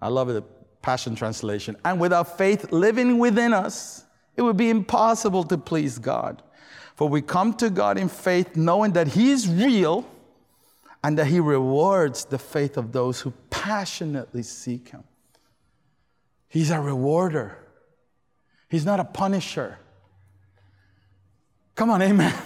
[0.00, 0.42] I love it, the
[0.80, 1.76] Passion Translation.
[1.84, 4.04] And without faith living within us,
[4.36, 6.42] it would be impossible to please God.
[6.94, 10.06] For we come to God in faith, knowing that He is real
[11.02, 15.04] and that He rewards the faith of those who passionately seek Him.
[16.48, 17.58] He's a rewarder,
[18.70, 19.78] He's not a punisher.
[21.74, 22.32] Come on, amen.
[22.32, 22.42] amen.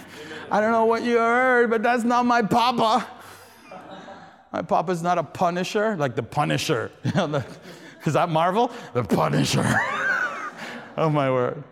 [0.51, 3.07] I don't know what you heard, but that's not my papa.
[4.51, 6.91] My papa's not a punisher, like the punisher.
[8.05, 8.71] Is that Marvel?
[8.93, 9.63] The punisher.
[10.97, 11.63] oh my word.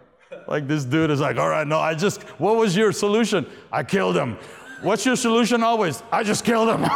[0.48, 3.46] Like this dude is like, all right, no, I just, what was your solution?
[3.72, 4.38] I killed him.
[4.82, 6.04] What's your solution always?
[6.12, 6.84] I just killed him.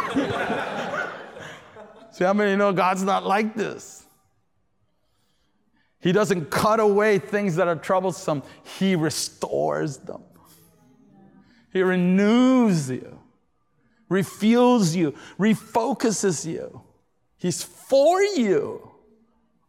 [2.10, 4.04] See how many know God's not like this?
[6.00, 8.42] He doesn't cut away things that are troublesome,
[8.78, 10.22] He restores them.
[11.72, 13.18] He renews you,
[14.10, 16.82] refuels you, refocuses you.
[17.36, 18.90] He's for you.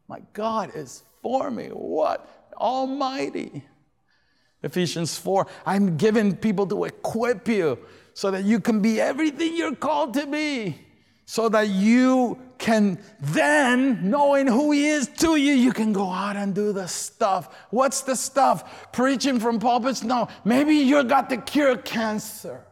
[0.07, 1.67] My God is for me.
[1.67, 2.27] What?
[2.57, 3.63] Almighty.
[4.63, 7.79] Ephesians 4 I'm giving people to equip you
[8.13, 10.77] so that you can be everything you're called to be.
[11.25, 16.35] So that you can then, knowing who He is to you, you can go out
[16.35, 17.55] and do the stuff.
[17.71, 18.91] What's the stuff?
[18.91, 20.03] Preaching from pulpits?
[20.03, 20.27] No.
[20.45, 22.65] Maybe you got to cure cancer.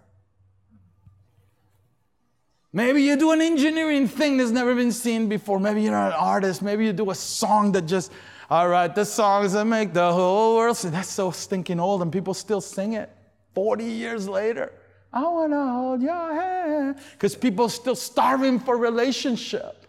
[2.73, 5.59] Maybe you do an engineering thing that's never been seen before.
[5.59, 6.61] Maybe you're an artist.
[6.61, 8.11] Maybe you do a song that just,
[8.51, 10.91] all right, the songs that make the whole world sing.
[10.91, 13.09] That's so stinking old, and people still sing it
[13.55, 14.71] 40 years later.
[15.11, 16.97] I want to hold your hand.
[17.13, 19.85] Because people are still starving for relationship.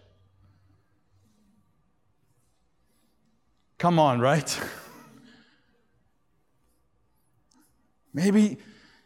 [3.79, 4.61] Come on, right?
[8.15, 8.59] Maybe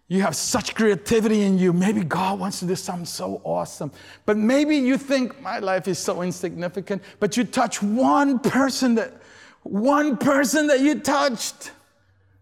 [0.08, 1.72] you have such creativity in you.
[1.72, 3.90] Maybe God wants to do something so awesome.
[4.26, 9.14] But maybe you think my life is so insignificant, but you touch one person that
[9.62, 11.70] one person that you touched.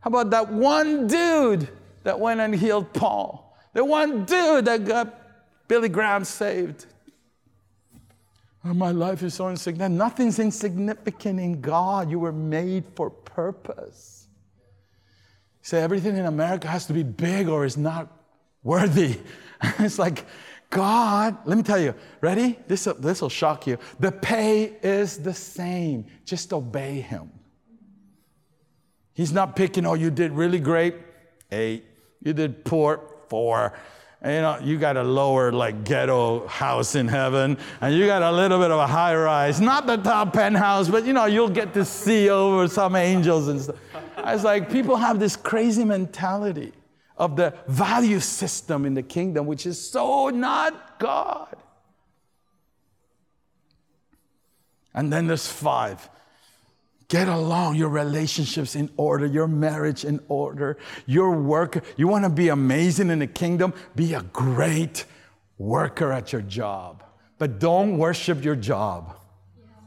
[0.00, 1.68] How about that one dude
[2.02, 3.49] that went and healed Paul?
[3.72, 6.86] The one dude that got Billy Graham saved.
[8.64, 9.96] Oh, my life is so insignificant.
[9.96, 12.10] Nothing's insignificant in God.
[12.10, 14.26] You were made for purpose.
[15.62, 18.08] You say everything in America has to be big or is not
[18.62, 19.18] worthy.
[19.78, 20.26] it's like,
[20.68, 22.58] God, let me tell you, ready?
[22.68, 23.78] This will shock you.
[23.98, 26.06] The pay is the same.
[26.24, 27.30] Just obey Him.
[29.14, 30.94] He's not picking, oh, you did really great,
[31.50, 31.84] eight.
[32.22, 33.72] You did poor, for.
[34.20, 38.20] And, you know, you got a lower, like, ghetto house in heaven, and you got
[38.20, 39.62] a little bit of a high rise.
[39.62, 43.58] Not the top penthouse, but, you know, you'll get to see over some angels and
[43.58, 43.76] stuff.
[44.18, 46.74] I was like, people have this crazy mentality
[47.16, 51.56] of the value system in the kingdom, which is so not God.
[54.92, 56.10] And then there's five
[57.10, 61.84] Get along, your relationships in order, your marriage in order, your work.
[61.96, 63.74] You want to be amazing in the kingdom?
[63.96, 65.06] Be a great
[65.58, 67.02] worker at your job.
[67.36, 69.18] But don't worship your job,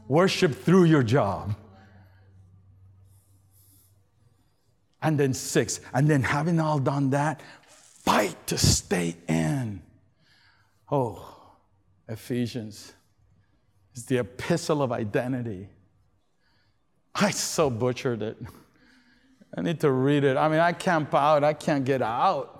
[0.06, 1.54] worship through your job.
[5.00, 9.80] And then six, and then having all done that, fight to stay in.
[10.92, 11.54] Oh,
[12.06, 12.92] Ephesians
[13.94, 15.68] is the epistle of identity.
[17.14, 18.36] I so butchered it.
[19.56, 20.36] I need to read it.
[20.36, 22.50] I mean, I camp out, I can't get out.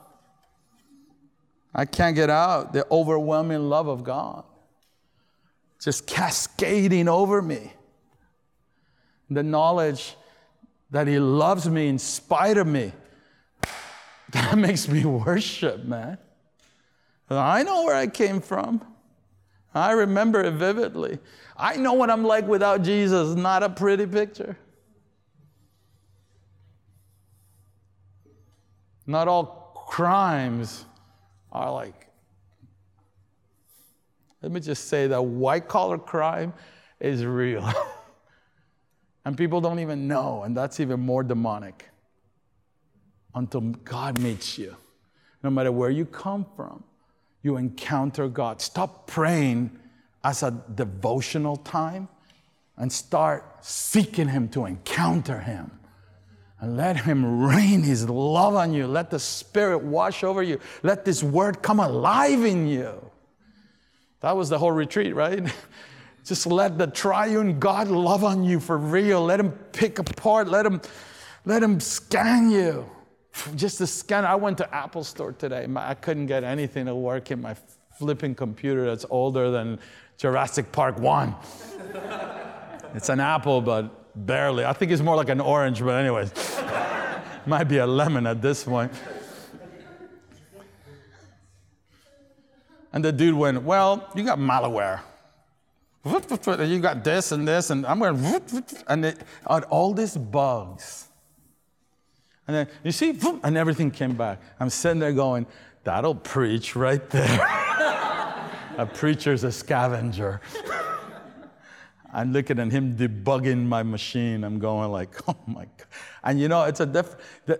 [1.74, 4.44] I can't get out the overwhelming love of God
[5.84, 7.70] just cascading over me.
[9.28, 10.16] The knowledge
[10.90, 12.92] that He loves me in spite of me.
[14.30, 16.18] That makes me worship, man.
[17.30, 18.84] I know where I came from.
[19.74, 21.18] I remember it vividly.
[21.56, 24.56] I know what I'm like without Jesus, not a pretty picture.
[29.06, 30.84] Not all crimes
[31.52, 32.08] are like.
[34.42, 36.52] Let me just say that white collar crime
[37.00, 37.68] is real.
[39.24, 41.88] and people don't even know, and that's even more demonic
[43.34, 44.76] until God meets you.
[45.42, 46.84] No matter where you come from,
[47.44, 48.60] you encounter God.
[48.60, 49.70] Stop praying
[50.24, 52.08] as a devotional time
[52.76, 55.70] and start seeking Him to encounter Him.
[56.58, 58.86] And let Him rain His love on you.
[58.86, 60.58] Let the Spirit wash over you.
[60.82, 63.10] Let this word come alive in you.
[64.20, 65.44] That was the whole retreat, right?
[66.24, 69.22] Just let the triune God love on you for real.
[69.22, 70.48] Let Him pick apart.
[70.48, 70.80] Let Him,
[71.44, 72.90] let Him scan you.
[73.56, 74.24] Just to scan.
[74.24, 75.66] I went to Apple Store today.
[75.76, 77.56] I couldn't get anything to work in my
[77.98, 79.78] flipping computer that's older than
[80.18, 81.34] Jurassic Park 1.
[82.94, 84.64] it's an apple, but barely.
[84.64, 86.32] I think it's more like an orange, but anyways.
[87.46, 88.92] Might be a lemon at this point.
[92.92, 95.00] And the dude went, Well, you got malware.
[96.04, 98.42] You got this and this, and I'm going,
[98.86, 101.08] and it, all these bugs.
[102.46, 104.40] And then you see, boom, and everything came back.
[104.60, 105.46] I'm sitting there going,
[105.84, 107.40] That'll preach right there.
[108.78, 110.40] a preacher's a scavenger.
[112.12, 114.44] I'm looking at him debugging my machine.
[114.44, 115.86] I'm going like, oh my God.
[116.22, 117.16] And you know, it's a diff.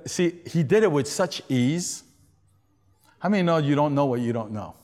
[0.07, 2.05] See, he did it with such ease.
[3.19, 4.75] How many know you don't know what you don't know?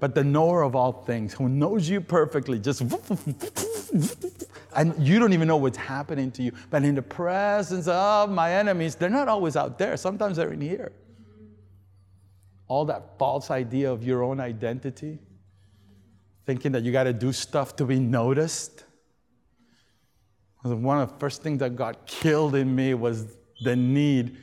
[0.00, 2.82] But the knower of all things, who knows you perfectly, just
[4.74, 6.52] and you don't even know what's happening to you.
[6.70, 9.96] But in the presence of my enemies, they're not always out there.
[9.96, 10.92] Sometimes they're in here.
[12.68, 15.18] All that false idea of your own identity
[16.46, 18.84] thinking that you got to do stuff to be noticed.
[20.62, 24.36] One of the first things that got killed in me was the need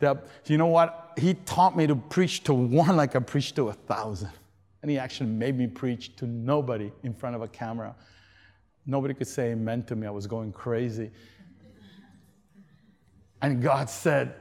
[0.00, 1.12] that, you know what?
[1.16, 4.30] He taught me to preach to one like I preached to a thousand.
[4.82, 7.94] And he actually made me preach to nobody in front of a camera.
[8.86, 10.06] Nobody could say amen to me.
[10.06, 11.10] I was going crazy.
[13.40, 14.34] And God said,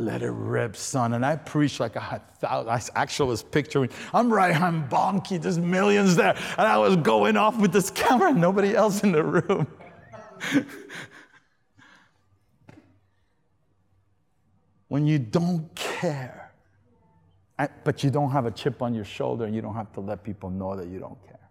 [0.00, 1.12] let it rip, son.
[1.14, 2.90] And I preached like I had thousands.
[2.94, 6.34] I actually was picturing, I'm right, I'm bonky, there's millions there.
[6.56, 9.66] And I was going off with this camera nobody else in the room.
[14.88, 16.52] when you don't care,
[17.84, 20.24] but you don't have a chip on your shoulder and you don't have to let
[20.24, 21.50] people know that you don't care.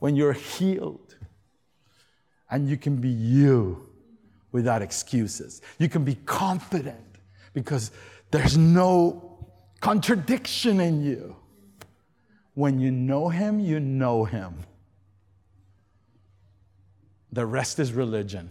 [0.00, 1.16] When you're healed
[2.50, 3.88] and you can be you
[4.52, 7.04] without excuses, you can be confident
[7.52, 7.90] because
[8.30, 9.46] there's no
[9.80, 11.36] contradiction in you.
[12.54, 14.54] When you know Him, you know Him.
[17.30, 18.50] The rest is religion.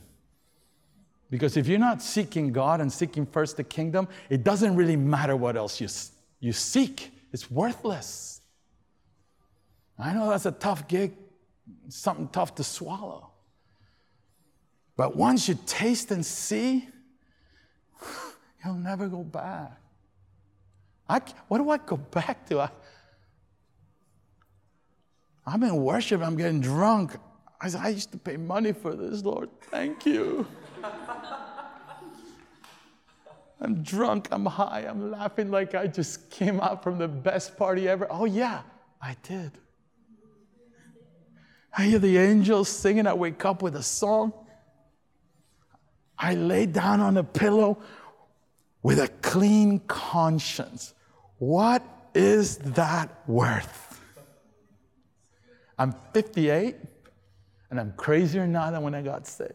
[1.29, 5.35] Because if you're not seeking God and seeking first the kingdom, it doesn't really matter
[5.35, 5.87] what else you,
[6.39, 8.39] you seek, it's worthless.
[9.99, 11.13] I know that's a tough gig,
[11.89, 13.31] something tough to swallow.
[14.97, 16.89] But once you taste and see,
[18.65, 19.79] you'll never go back.
[21.07, 22.61] I, what do I go back to?
[22.61, 22.69] I,
[25.45, 27.15] I'm in worship, I'm getting drunk.
[27.61, 29.49] I I used to pay money for this, Lord.
[29.71, 30.45] Thank you.
[33.61, 37.87] I'm drunk, I'm high, I'm laughing like I just came out from the best party
[37.87, 38.05] ever.
[38.09, 38.61] Oh, yeah,
[39.01, 39.51] I did.
[41.75, 44.33] I hear the angels singing, I wake up with a song.
[46.19, 47.77] I lay down on a pillow
[48.81, 50.93] with a clean conscience.
[51.37, 54.01] What is that worth?
[55.77, 56.75] I'm 58
[57.69, 59.53] and I'm crazier now than when I got saved.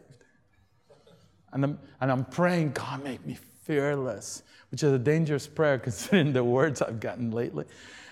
[1.51, 6.33] And I'm, and I'm praying, God, make me fearless, which is a dangerous prayer considering
[6.33, 7.65] the words I've gotten lately.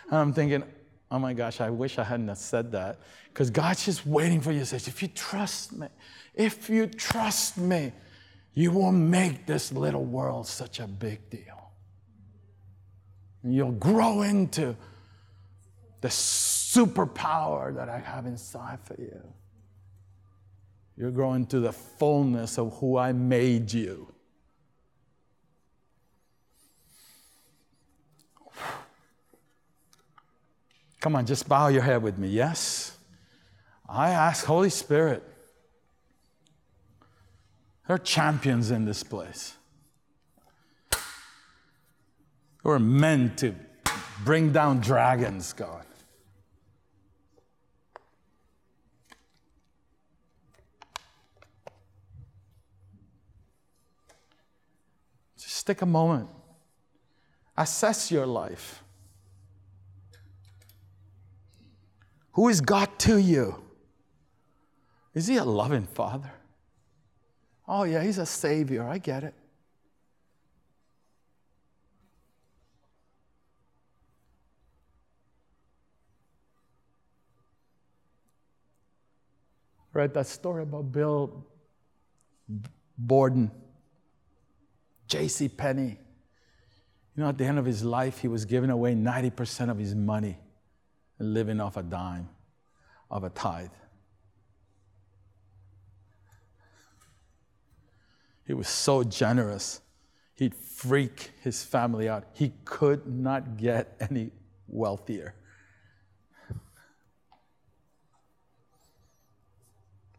[0.09, 0.63] And I'm thinking,
[1.09, 2.99] oh my gosh, I wish I hadn't said that.
[3.29, 5.87] Because God's just waiting for you to say, if you trust me,
[6.33, 7.91] if you trust me,
[8.53, 11.71] you will make this little world such a big deal.
[13.43, 14.75] You'll grow into
[16.01, 19.21] the superpower that I have inside for you.
[20.97, 24.13] You're growing to the fullness of who I made you.
[30.99, 32.27] Come on, just bow your head with me.
[32.27, 32.95] Yes?
[33.89, 35.23] I ask, Holy Spirit,
[37.91, 39.57] there are champions in this place.
[42.63, 43.53] We're meant to
[44.23, 45.83] bring down dragons, God.
[55.37, 56.29] Just take a moment,
[57.57, 58.81] assess your life.
[62.31, 63.61] Who is God to you?
[65.13, 66.31] Is He a loving Father?
[67.74, 68.84] Oh, yeah, He's a Savior.
[68.84, 69.34] I get it.
[79.93, 81.45] read that story about Bill
[82.97, 83.51] Borden,
[85.07, 85.49] J.C.
[85.49, 85.99] Penney.
[87.15, 89.93] You know, at the end of his life, he was giving away 90% of his
[89.93, 90.38] money
[91.19, 92.30] and living off a dime
[93.09, 93.69] of a tithe.
[98.51, 99.79] He was so generous.
[100.35, 102.25] He'd freak his family out.
[102.33, 104.31] He could not get any
[104.67, 105.35] wealthier.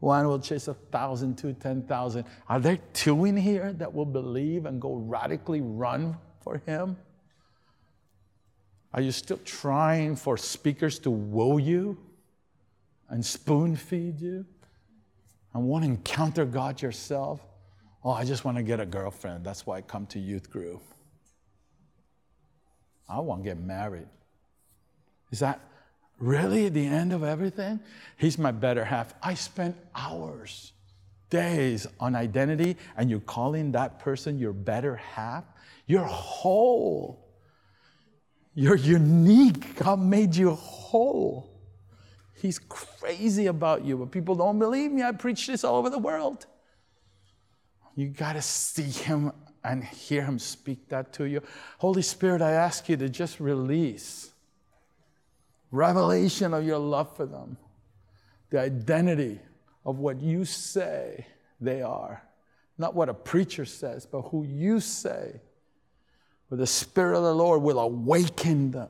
[0.00, 2.24] One will chase a thousand, two, ten thousand.
[2.48, 6.96] Are there two in here that will believe and go radically run for him?
[8.94, 11.98] Are you still trying for speakers to woo you
[13.10, 14.46] and spoon feed you
[15.52, 17.42] and want to encounter God yourself?
[18.04, 19.44] Oh, I just want to get a girlfriend.
[19.44, 20.82] That's why I come to youth group.
[23.08, 24.08] I want to get married.
[25.30, 25.60] Is that
[26.22, 26.68] Really?
[26.68, 27.80] The end of everything?
[28.16, 29.12] He's my better half.
[29.20, 30.72] I spent hours,
[31.30, 35.42] days on identity, and you're calling that person your better half?
[35.86, 37.26] You're whole.
[38.54, 39.74] You're unique.
[39.74, 41.50] God made you whole.
[42.36, 45.02] He's crazy about you, but people don't believe me.
[45.02, 46.46] I preach this all over the world.
[47.94, 49.32] You got to see him
[49.64, 51.42] and hear him speak that to you.
[51.78, 54.30] Holy Spirit, I ask you to just release
[55.70, 57.56] revelation of your love for them,
[58.50, 59.40] the identity
[59.84, 61.26] of what you say
[61.60, 62.22] they are.
[62.78, 65.40] Not what a preacher says, but who you say.
[66.48, 68.88] Where the Spirit of the Lord will awaken them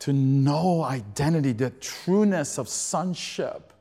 [0.00, 3.72] to know identity, the trueness of sonship.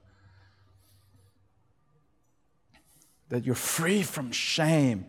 [3.30, 5.06] That you're free from shame,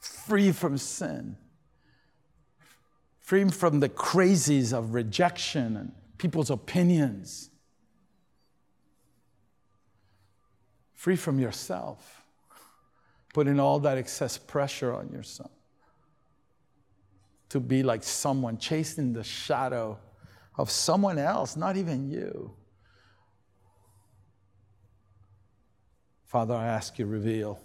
[0.00, 1.36] free from sin
[3.28, 7.50] free from the crazies of rejection and people's opinions,
[10.94, 12.24] free from yourself,
[13.34, 15.50] putting all that excess pressure on yourself
[17.50, 19.98] to be like someone chasing the shadow
[20.56, 22.54] of someone else, not even you.
[26.28, 27.58] Father, I ask you, reveal.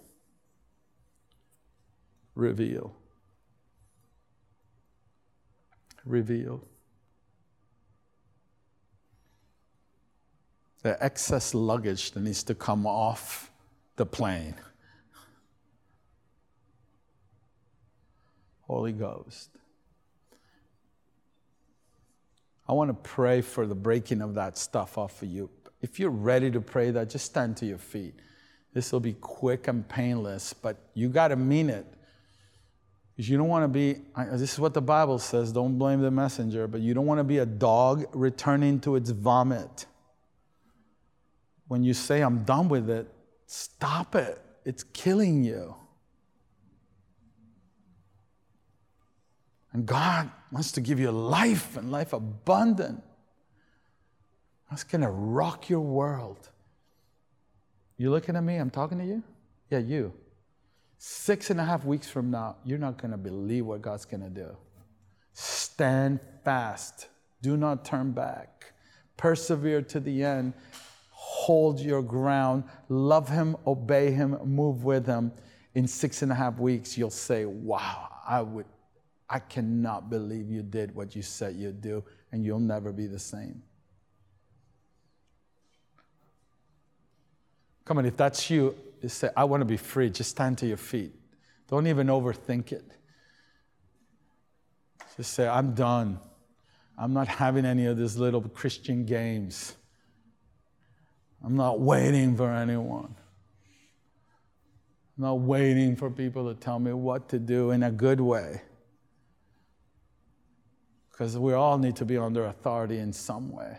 [2.34, 2.96] Reveal.
[6.06, 6.66] Reveal.
[10.82, 13.52] The excess luggage that needs to come off
[13.98, 14.56] the plane.
[18.62, 19.50] Holy Ghost.
[22.66, 25.50] I want to pray for the breaking of that stuff off of you.
[25.82, 28.16] If you're ready to pray that, just stand to your feet.
[28.74, 31.86] This will be quick and painless, but you got to mean it.
[33.16, 34.02] Because you don't want to be,
[34.32, 37.24] this is what the Bible says, don't blame the messenger, but you don't want to
[37.24, 39.86] be a dog returning to its vomit.
[41.68, 43.08] When you say, I'm done with it,
[43.46, 44.42] stop it.
[44.66, 45.76] It's killing you.
[49.74, 53.04] And God wants to give you life and life abundant.
[54.70, 56.50] That's going to rock your world.
[58.04, 58.58] You looking at me?
[58.58, 59.24] I'm talking to you?
[59.70, 60.12] Yeah, you.
[60.98, 64.24] Six and a half weeks from now, you're not going to believe what God's going
[64.24, 64.58] to do.
[65.32, 67.08] Stand fast.
[67.42, 68.74] Do not turn back.
[69.16, 70.52] Persevere to the end.
[71.12, 72.66] Hold your ground.
[72.90, 75.32] Love Him, obey Him, move with Him.
[75.74, 78.66] In six and a half weeks, you'll say, Wow, I would,
[79.30, 83.18] I cannot believe you did what you said you'd do, and you'll never be the
[83.18, 83.64] same.
[87.86, 88.76] Come on, if that's you,
[89.08, 90.10] say, I want to be free.
[90.10, 91.14] Just stand to your feet.
[91.68, 92.90] Don't even overthink it.
[95.18, 96.20] Just say, I'm done.
[96.98, 99.76] I'm not having any of these little Christian games.
[101.44, 103.16] I'm not waiting for anyone.
[105.18, 108.62] I'm not waiting for people to tell me what to do in a good way.
[111.12, 113.78] Because we all need to be under authority in some way.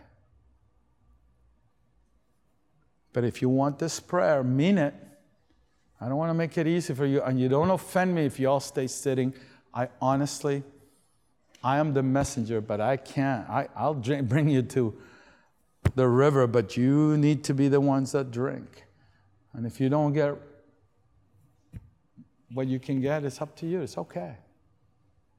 [3.15, 4.93] But if you want this prayer, mean it.
[6.01, 8.39] I don't want to make it easy for you, and you don't offend me if
[8.39, 9.33] you all stay sitting.
[9.73, 10.63] I honestly,
[11.63, 13.49] I am the messenger, but I can't.
[13.49, 14.95] I, I'll drink, bring you to
[15.95, 18.85] the river, but you need to be the ones that drink.
[19.55, 20.37] And if you don't get
[22.53, 23.83] what you can get, it's up to you.
[23.83, 24.37] It's okay.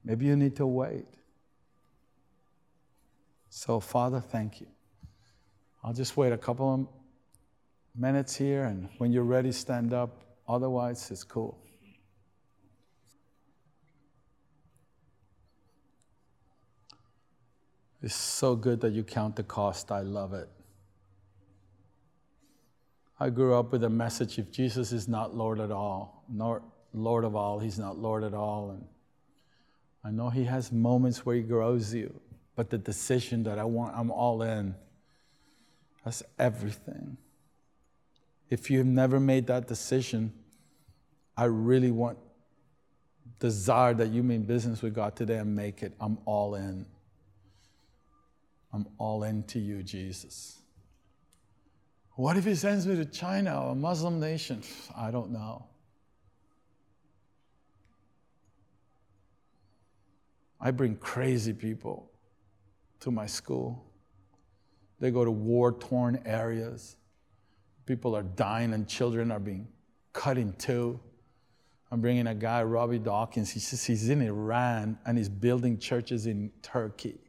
[0.02, 1.06] Maybe you need to wait.
[3.50, 4.68] So, Father, thank you.
[5.84, 6.95] I'll just wait a couple of
[7.98, 10.22] minutes here, and when you're ready, stand up.
[10.48, 11.58] Otherwise, it's cool.
[18.02, 19.90] It's so good that you count the cost.
[19.90, 20.48] I love it.
[23.18, 27.24] I grew up with a message if Jesus is not Lord at all, nor Lord
[27.24, 28.70] of all, he's not Lord at all.
[28.70, 28.84] And
[30.04, 32.20] I know he has moments where he grows you,
[32.54, 34.74] but the decision that I want, I'm all in,
[36.04, 37.16] that's everything.
[38.48, 40.32] If you've never made that decision,
[41.36, 42.18] I really want,
[43.38, 45.92] desire that you mean business with God today and make it.
[46.00, 46.86] I'm all in.
[48.72, 50.58] I'm all into you, Jesus.
[52.16, 54.62] What if he sends me to China or a Muslim nation?
[54.96, 55.66] I don't know.
[60.60, 62.10] I bring crazy people
[63.00, 63.84] to my school.
[64.98, 66.96] They go to war torn areas.
[67.86, 69.68] People are dying and children are being
[70.12, 70.98] cut in two.
[71.90, 73.50] I'm bringing a guy, Robby Dawkins.
[73.50, 77.20] He says he's in Iran and he's building churches in Turkey.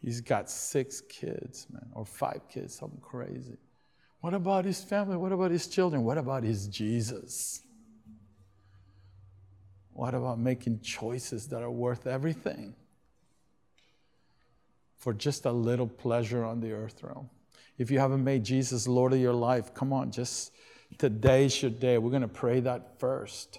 [0.00, 3.56] He's got six kids, man, or five kids, something crazy.
[4.20, 5.16] What about his family?
[5.16, 6.04] What about his children?
[6.04, 7.62] What about his Jesus?
[9.92, 12.74] What about making choices that are worth everything
[14.96, 17.28] for just a little pleasure on the earth realm?
[17.82, 20.52] If you haven't made Jesus Lord of your life, come on, just
[20.98, 21.98] today's your day.
[21.98, 23.58] We're going to pray that first.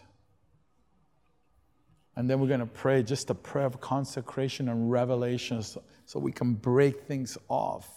[2.15, 6.19] And then we're going to pray just a prayer of consecration and revelation so, so
[6.21, 7.89] we can break things off.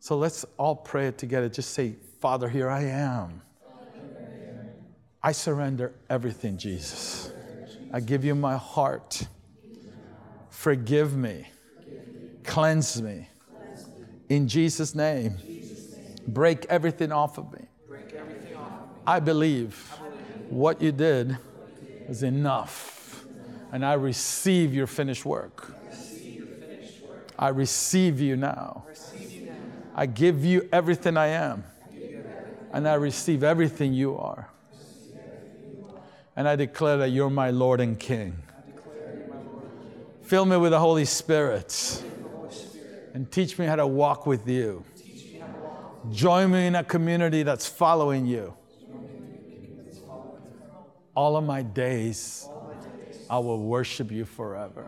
[0.00, 1.48] So let's all pray it together.
[1.48, 3.40] Just say, Father, here I am.
[5.22, 7.32] I surrender everything, Jesus.
[7.90, 9.26] I give you my heart.
[10.50, 11.46] Forgive me.
[12.44, 13.28] Cleanse me.
[14.28, 15.36] In Jesus' name.
[16.26, 17.66] Break everything off of me.
[19.06, 19.74] I believe
[20.50, 21.38] what you did
[22.08, 23.24] is enough
[23.72, 25.72] and I receive your finished work.
[27.38, 28.84] I receive you now.
[29.94, 31.64] I give you everything I am.
[32.72, 34.48] And I receive everything you are.
[36.36, 38.36] And I declare that you're my Lord and King.
[40.22, 42.02] Fill me with the Holy Spirit
[43.18, 44.84] and teach me how to walk with you.
[46.12, 48.54] Join me in a community that's following you.
[51.16, 52.48] All of my days
[53.28, 54.86] I will worship you forever.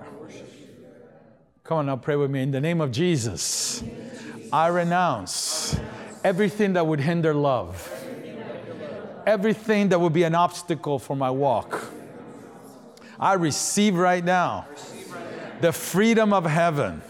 [1.65, 2.45] Come on now, pray with me.
[2.45, 3.83] In the name of Jesus,
[4.53, 5.77] I renounce
[6.23, 7.93] everything that would hinder love,
[9.27, 11.83] everything that would be an obstacle for my walk.
[13.19, 14.69] I receive right now
[15.61, 17.03] the freedom of heaven.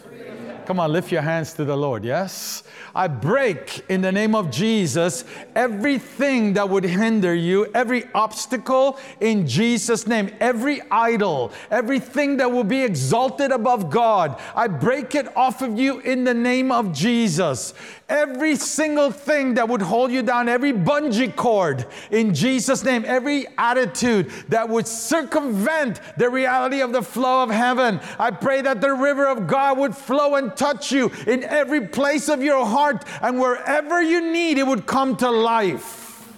[0.70, 2.62] Come on, lift your hands to the Lord, yes?
[2.94, 5.24] I break in the name of Jesus
[5.56, 12.62] everything that would hinder you, every obstacle in Jesus' name, every idol, everything that will
[12.62, 14.40] be exalted above God.
[14.54, 17.74] I break it off of you in the name of Jesus.
[18.08, 23.46] Every single thing that would hold you down, every bungee cord in Jesus' name, every
[23.56, 28.00] attitude that would circumvent the reality of the flow of heaven.
[28.18, 32.28] I pray that the river of God would flow and touch you in every place
[32.28, 36.34] of your heart, and wherever you need, it would come to life.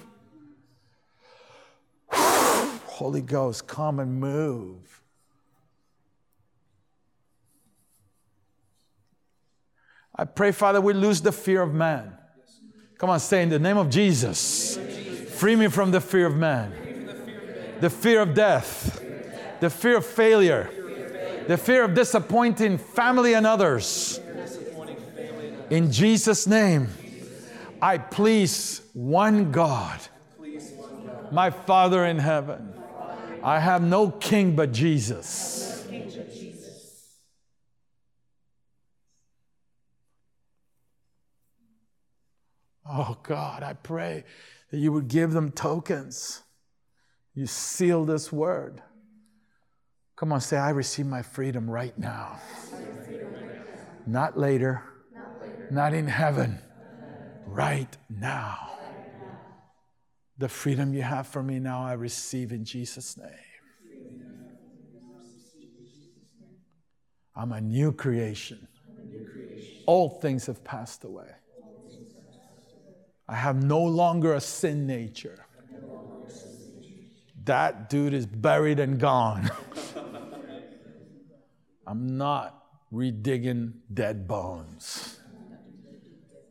[2.12, 5.02] Holy Ghost, come and move.
[10.14, 12.12] I pray, Father, we lose the fear of man.
[12.98, 14.78] Come on, say in the name of Jesus,
[15.30, 16.70] free me from the fear of man,
[17.80, 19.02] the fear of death,
[19.58, 20.70] the fear of failure,
[21.47, 24.20] the fear of disappointing family and others.
[25.70, 26.88] In Jesus' name,
[27.80, 30.01] I please one God,
[31.30, 32.74] my Father in heaven.
[33.43, 35.62] I have no king but Jesus.
[42.95, 44.24] Oh God, I pray
[44.70, 46.43] that you would give them tokens.
[47.34, 48.82] You seal this word.
[50.22, 52.38] Come on, say, I receive my freedom right now.
[54.06, 54.84] Not later,
[55.68, 56.60] not in heaven,
[57.44, 58.56] right now.
[60.38, 63.26] The freedom you have for me now, I receive in Jesus' name.
[67.34, 68.68] I'm a new creation.
[69.86, 71.32] All things have passed away.
[73.26, 75.46] I have no longer a sin nature.
[77.44, 79.50] That dude is buried and gone.
[81.93, 82.59] I'm not
[82.90, 85.20] redigging dead bones.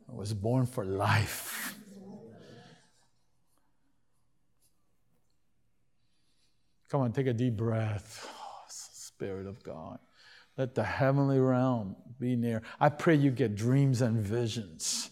[0.08, 1.74] I was born for life.
[6.88, 8.24] Come on, take a deep breath.
[8.30, 9.98] Oh, Spirit of God.
[10.56, 12.62] Let the heavenly realm be near.
[12.78, 15.10] I pray you get dreams and visions.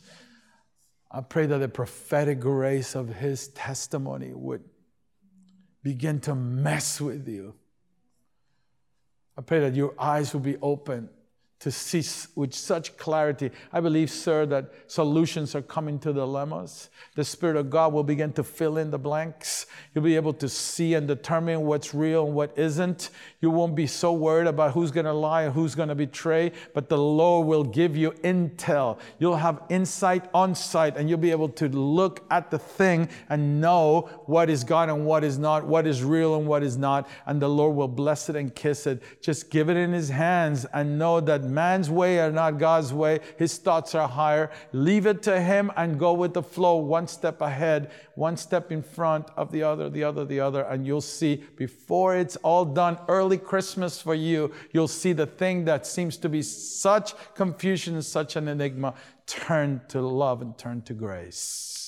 [1.10, 4.62] I pray that the prophetic grace of His testimony would
[5.82, 7.56] begin to mess with you.
[9.36, 11.08] I pray that your eyes will be open
[11.60, 12.02] to see
[12.34, 13.50] with such clarity.
[13.70, 16.88] I believe, sir, that solutions are coming to dilemmas.
[17.16, 19.66] The Spirit of God will begin to fill in the blanks.
[19.94, 23.10] You'll be able to see and determine what's real and what isn't.
[23.40, 26.52] You won't be so worried about who's going to lie and who's going to betray,
[26.72, 28.98] but the Lord will give you intel.
[29.18, 33.60] You'll have insight on sight, and you'll be able to look at the thing and
[33.60, 37.06] know what is God and what is not, what is real and what is not,
[37.26, 39.02] and the Lord will bless it and kiss it.
[39.20, 43.20] Just give it in His hands and know that man's way are not God's way.
[43.36, 44.50] His thoughts are higher.
[44.72, 48.82] Leave it to Him and go with the flow, one step ahead, one step in
[48.82, 50.62] front of the other, the other, the other.
[50.62, 55.64] And you'll see before it's all done, early Christmas for you, you'll see the thing
[55.64, 58.94] that seems to be such confusion, and such an enigma,
[59.26, 61.79] turn to love and turn to grace.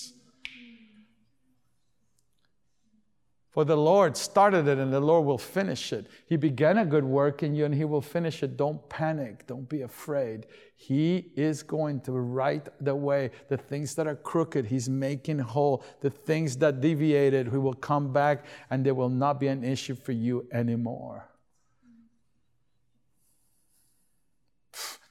[3.52, 6.06] For the Lord started it and the Lord will finish it.
[6.26, 8.56] He began a good work in you and He will finish it.
[8.56, 9.46] Don't panic.
[9.46, 10.46] Don't be afraid.
[10.74, 13.30] He is going to right the way.
[13.50, 15.84] The things that are crooked, He's making whole.
[16.00, 19.96] The things that deviated, He will come back and there will not be an issue
[19.96, 21.28] for you anymore.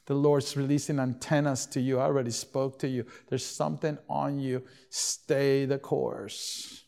[0.08, 2.00] The Lord's releasing antennas to you.
[2.00, 3.06] I already spoke to you.
[3.30, 4.64] There's something on you.
[4.90, 6.81] Stay the course.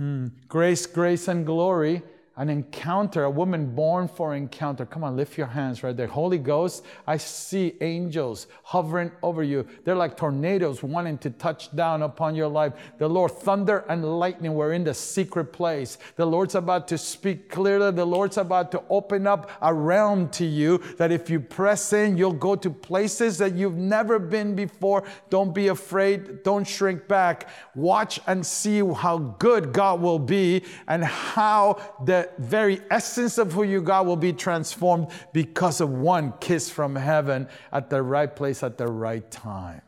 [0.00, 0.28] Hmm.
[0.48, 2.00] Grace, grace, and glory
[2.36, 4.86] an encounter, a woman born for encounter.
[4.86, 6.06] Come on, lift your hands right there.
[6.06, 9.66] Holy Ghost, I see angels hovering over you.
[9.84, 12.72] They're like tornadoes wanting to touch down upon your life.
[12.98, 15.98] The Lord, thunder and lightning were in the secret place.
[16.16, 17.90] The Lord's about to speak clearly.
[17.90, 22.16] The Lord's about to open up a realm to you that if you press in,
[22.16, 25.04] you'll go to places that you've never been before.
[25.28, 26.42] Don't be afraid.
[26.42, 27.48] Don't shrink back.
[27.74, 33.62] Watch and see how good God will be and how the very essence of who
[33.62, 38.62] you got will be transformed because of one kiss from heaven at the right place
[38.62, 39.82] at the right time.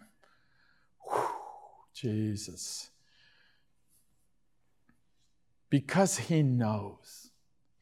[1.10, 1.28] Whew,
[1.94, 2.90] Jesus.
[5.70, 7.21] Because he knows.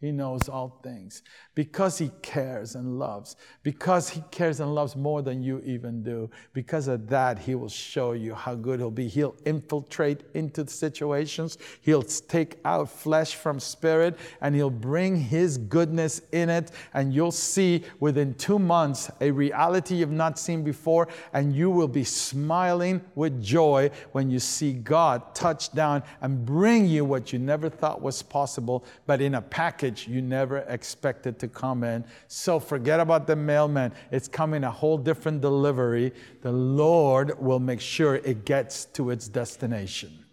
[0.00, 1.22] He knows all things
[1.54, 6.30] because He cares and loves, because He cares and loves more than you even do.
[6.54, 9.08] Because of that, He will show you how good He'll be.
[9.08, 15.58] He'll infiltrate into the situations, He'll take out flesh from spirit, and He'll bring His
[15.58, 16.70] goodness in it.
[16.94, 21.88] And you'll see within two months a reality you've not seen before, and you will
[21.88, 27.38] be smiling with joy when you see God touch down and bring you what you
[27.38, 32.04] never thought was possible, but in a package you never expected to come in.
[32.28, 33.92] So forget about the mailman.
[34.10, 36.12] It's coming a whole different delivery.
[36.42, 40.24] The Lord will make sure it gets to its destination.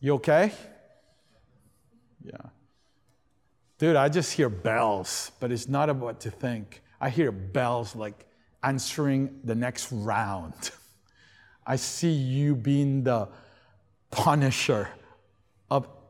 [0.00, 0.52] You okay?
[2.22, 2.36] Yeah.
[3.78, 6.82] Dude, I just hear bells, but it's not about to think.
[7.00, 8.26] I hear bells like
[8.62, 10.70] answering the next round.
[11.66, 13.28] I see you being the
[14.10, 14.88] punisher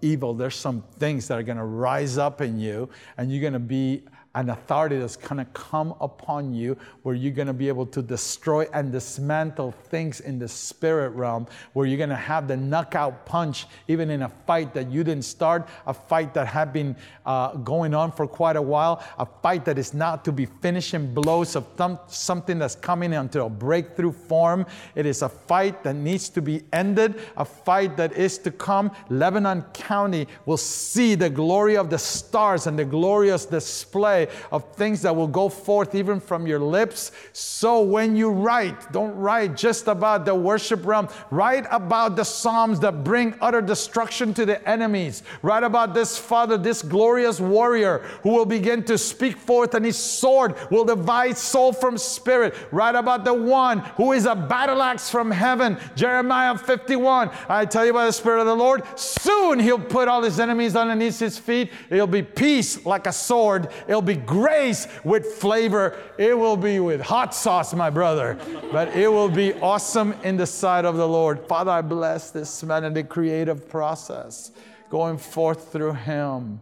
[0.05, 3.55] evil, there's some things that are going to rise up in you, and you're going
[3.55, 4.02] to be
[4.35, 8.03] an authority that's going to come upon you where you're going to be able to
[8.03, 13.24] destroy and dismantle things in the spirit realm, where you're going to have the knockout
[13.26, 17.55] punch, even in a fight that you didn't start, a fight that had been uh,
[17.59, 21.55] going on for quite a while, a fight that is not to be finishing blows
[21.55, 24.66] of th- something that's coming into a breakthrough form.
[24.97, 28.91] It is a fight that needs to be ended, a fight that is to come.
[29.11, 35.03] Lebanon County will see the glory of the stars and the glorious display of things
[35.03, 37.12] that will go forth even from your lips.
[37.33, 42.81] So when you write, don't write just about the worship realm, write about the Psalms
[42.81, 45.22] that bring utter destruction to the enemies.
[45.43, 49.99] Write about this Father, this glorious warrior who will begin to speak forth, and his
[49.99, 52.55] sword will divide soul from spirit.
[52.70, 55.79] Write about the one who is a battle axe from heaven.
[55.97, 57.31] Jeremiah 51.
[57.49, 60.77] I tell you by the Spirit of the Lord, soon he'll put all his enemies
[60.77, 61.70] underneath his feet.
[61.91, 65.97] It'll be peace like a sword, it'll be grace with flavor.
[66.19, 68.39] It will be with hot sauce, my brother,
[68.73, 71.47] but it will be awesome in the sight of the Lord.
[71.47, 74.53] Father, I bless this man in the creative process
[74.91, 76.61] going forth through him.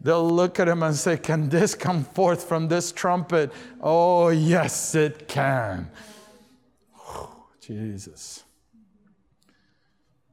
[0.00, 3.52] They'll look at him and say, Can this come forth from this trumpet?
[3.80, 5.90] Oh, yes, it can.
[7.60, 8.44] Jesus.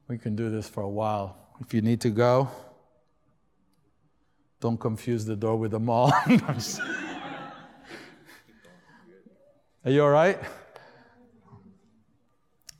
[0.08, 1.36] We can do this for a while.
[1.60, 2.48] If you need to go,
[4.60, 6.12] don't confuse the door with the mall.
[9.84, 10.38] Are you all right?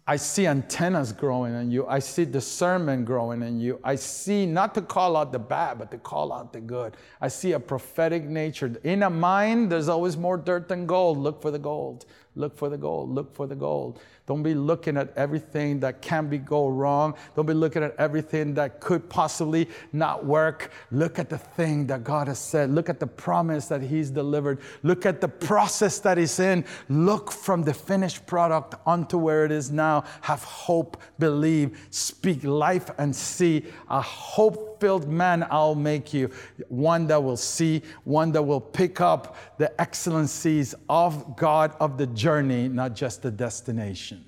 [0.09, 1.85] I see antennas growing in you.
[1.89, 3.81] I see discernment growing in you.
[3.83, 6.97] I see not to call out the bad, but to call out the good.
[7.21, 8.73] I see a prophetic nature.
[8.85, 11.19] In a mind, there's always more dirt than gold.
[11.19, 12.07] Look for the gold.
[12.37, 13.11] Look for the gold.
[13.11, 13.99] Look for the gold.
[14.27, 17.15] Don't be looking at everything that can be go wrong.
[17.37, 20.73] Don't be looking at everything that could possibly not work.
[20.91, 22.71] Look at the thing that God has said.
[22.71, 24.59] Look at the promise that He's delivered.
[24.83, 26.65] Look at the process that He's in.
[26.89, 30.03] Look from the finished product onto where it is now.
[30.23, 33.65] Have hope, believe, speak life, and see.
[33.89, 36.31] A hope filled man I'll make you.
[36.69, 42.07] One that will see, one that will pick up the excellencies of God of the
[42.07, 44.25] journey, not just the destination.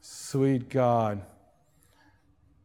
[0.00, 1.22] Sweet God.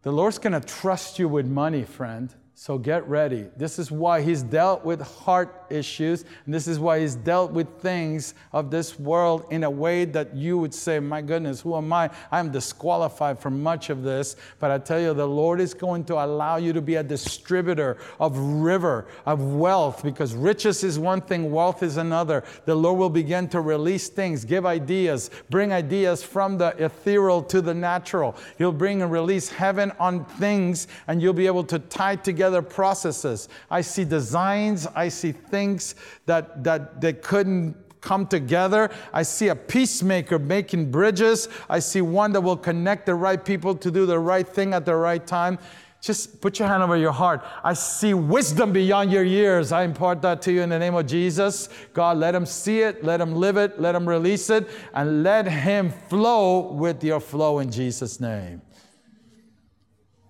[0.03, 2.33] The Lord's going to trust you with money, friend.
[2.59, 3.45] So get ready.
[3.55, 7.67] This is why he's dealt with heart issues, and this is why he's dealt with
[7.81, 11.93] things of this world in a way that you would say, My goodness, who am
[11.93, 12.09] I?
[12.31, 14.37] I'm disqualified from much of this.
[14.59, 17.97] But I tell you, the Lord is going to allow you to be a distributor
[18.19, 22.43] of river, of wealth, because riches is one thing, wealth is another.
[22.65, 27.61] The Lord will begin to release things, give ideas, bring ideas from the ethereal to
[27.61, 28.35] the natural.
[28.57, 32.61] He'll bring and release heaven on things, and you'll be able to tie together together
[32.61, 33.49] processes.
[33.69, 35.95] I see designs, I see things
[36.27, 38.89] that, that, they couldn't come together.
[39.11, 41.49] I see a peacemaker making bridges.
[41.69, 44.85] I see one that will connect the right people to do the right thing at
[44.85, 45.59] the right time.
[45.99, 47.43] Just put your hand over your heart.
[47.63, 49.73] I see wisdom beyond your years.
[49.73, 51.67] I impart that to you in the name of Jesus.
[51.93, 55.47] God, let him see it, let him live it, let him release it, and let
[55.47, 58.61] him flow with your flow in Jesus' name.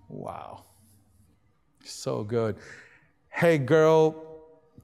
[0.10, 0.67] Wow.
[1.98, 2.58] So good.
[3.30, 4.24] Hey, girl,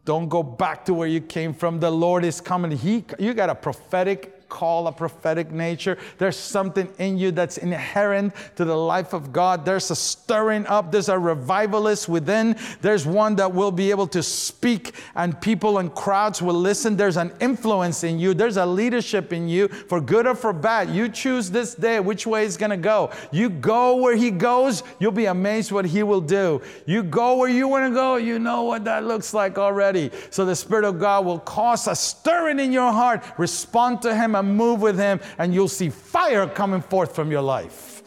[0.04, 1.80] don't go back to where you came from.
[1.80, 2.72] The Lord is coming.
[2.72, 5.98] He, you got a prophetic call a prophetic nature.
[6.20, 9.66] There's something in you that's inherent to the life of God.
[9.66, 12.56] There's a stirring up, there's a revivalist within.
[12.82, 16.96] There's one that will be able to speak and people and crowds will listen.
[16.96, 20.92] There's an influence in you, there's a leadership in you for good or for bad.
[20.92, 23.10] You choose this day which way it's going to go.
[23.32, 26.62] You go where He goes, you'll be amazed what He will do.
[26.86, 30.12] You go where you want to go, you know what that looks like already.
[30.30, 33.24] So the Spirit of God will cause a stirring in your heart.
[33.40, 38.04] Respond to Him move with Him, and you'll see fire coming forth from your life.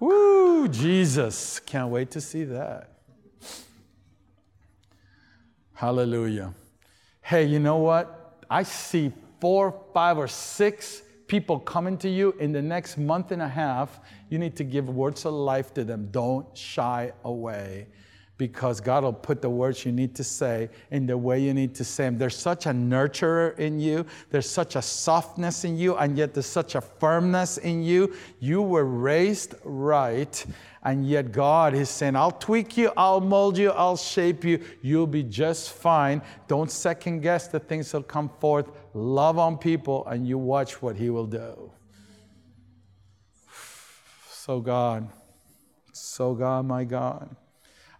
[0.00, 1.60] Woo, Jesus.
[1.60, 2.90] Can't wait to see that.
[5.74, 6.54] Hallelujah.
[7.20, 8.44] Hey, you know what?
[8.48, 13.40] I see four, five, or six people coming to you in the next month and
[13.42, 14.00] a half.
[14.28, 16.08] You need to give words of life to them.
[16.10, 17.86] Don't shy away
[18.38, 21.74] because God will put the words you need to say in the way you need
[21.76, 22.18] to say them.
[22.18, 26.46] There's such a nurturer in you, there's such a softness in you, and yet there's
[26.46, 28.14] such a firmness in you.
[28.40, 30.44] You were raised right,
[30.82, 34.64] and yet God is saying, I'll tweak you, I'll mold you, I'll shape you.
[34.80, 36.22] You'll be just fine.
[36.48, 38.70] Don't second guess the things that'll come forth.
[38.94, 41.70] Love on people, and you watch what He will do.
[44.30, 45.08] So, God,
[45.92, 47.36] so, God, my God.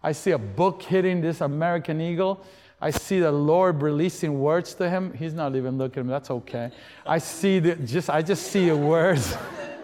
[0.03, 2.43] I see a book hitting this American Eagle.
[2.81, 5.13] I see the Lord releasing words to him.
[5.13, 6.11] He's not even looking at me.
[6.11, 6.71] That's okay.
[7.05, 9.37] I see the, just I just see words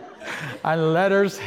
[0.65, 1.39] and letters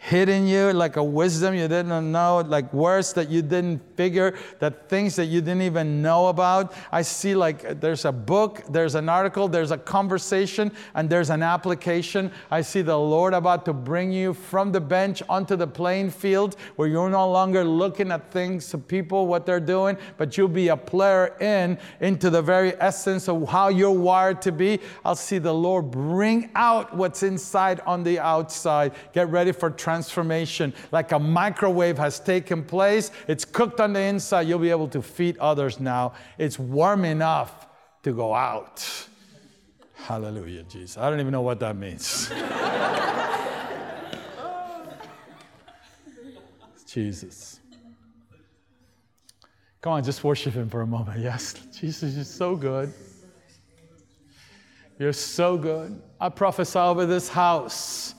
[0.00, 4.88] hidden you, like a wisdom you didn't know, like words that you didn't figure, that
[4.88, 6.72] things that you didn't even know about.
[6.90, 11.42] I see like there's a book, there's an article, there's a conversation, and there's an
[11.42, 12.32] application.
[12.50, 16.56] I see the Lord about to bring you from the bench onto the playing field
[16.76, 20.76] where you're no longer looking at things, people, what they're doing, but you'll be a
[20.78, 24.80] player in into the very essence of how you're wired to be.
[25.04, 28.94] I'll see the Lord bring out what's inside on the outside.
[29.12, 29.89] Get ready for transformation.
[29.90, 34.46] Transformation, like a microwave has taken place, it's cooked on the inside.
[34.46, 36.12] You'll be able to feed others now.
[36.38, 37.66] It's warm enough
[38.04, 38.88] to go out.
[39.94, 40.96] Hallelujah, Jesus.
[40.96, 42.30] I don't even know what that means.
[46.86, 47.58] Jesus.
[49.80, 51.18] Come on, just worship Him for a moment.
[51.18, 52.94] Yes, Jesus, you're so good.
[55.00, 56.00] You're so good.
[56.20, 58.14] I prophesy over this house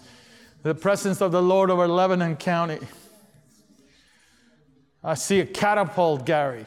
[0.64, 2.80] the presence of the Lord over Lebanon County.
[5.04, 6.66] I see a catapult, Gary.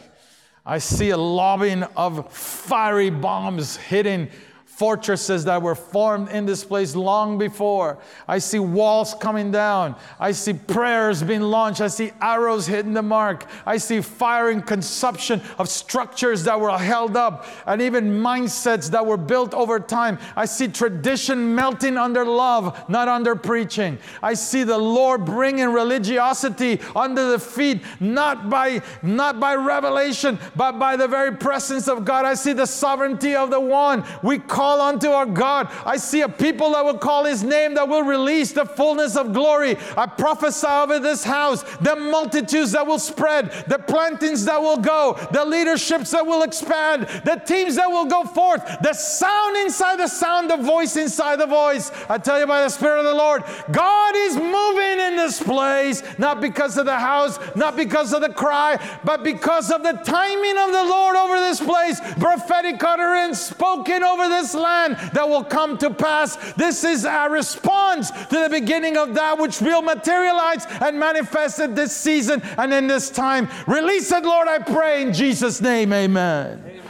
[0.66, 4.30] I see a lobbing of fiery bombs hitting
[4.76, 7.96] fortresses that were formed in this place long before.
[8.26, 9.94] I see walls coming down.
[10.18, 11.80] I see prayers being launched.
[11.80, 13.46] I see arrows hitting the mark.
[13.64, 19.06] I see fire and consumption of structures that were held up and even mindsets that
[19.06, 20.18] were built over time.
[20.34, 23.98] I see tradition melting under love, not under preaching.
[24.24, 30.80] I see the Lord bringing religiosity under the feet, not by, not by revelation, but
[30.80, 32.24] by the very presence of God.
[32.24, 34.04] I see the sovereignty of the one.
[34.24, 35.70] We call call unto our God.
[35.84, 39.34] I see a people that will call his name that will release the fullness of
[39.34, 39.76] glory.
[39.94, 45.18] I prophesy over this house the multitudes that will spread, the plantings that will go,
[45.32, 50.08] the leaderships that will expand, the teams that will go forth, the sound inside the
[50.08, 51.92] sound, the voice inside the voice.
[52.08, 56.02] I tell you by the Spirit of the Lord, God is moving in this place,
[56.18, 60.56] not because of the house, not because of the cry, but because of the timing
[60.56, 62.00] of the Lord over this place.
[62.14, 66.36] Prophetic utterance spoken over this land that will come to pass.
[66.54, 71.74] This is our response to the beginning of that which will materialize and manifest in
[71.74, 73.48] this season and in this time.
[73.66, 75.92] Release it, Lord, I pray in Jesus' name.
[75.92, 76.58] Amen.
[76.58, 76.80] Amen.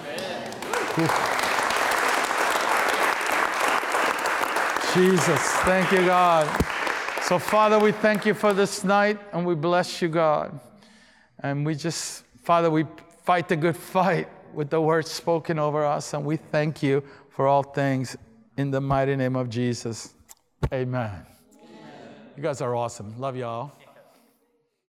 [4.94, 6.46] Jesus, thank you, God.
[7.22, 10.60] So, Father, we thank you for this night and we bless you, God.
[11.40, 12.84] And we just, Father, we
[13.24, 17.02] fight the good fight with the words spoken over us, and we thank you
[17.34, 18.16] for all things
[18.56, 20.14] in the mighty name of Jesus.
[20.72, 21.10] Amen.
[21.10, 21.26] Amen.
[22.36, 23.18] You guys are awesome.
[23.18, 23.72] Love y'all.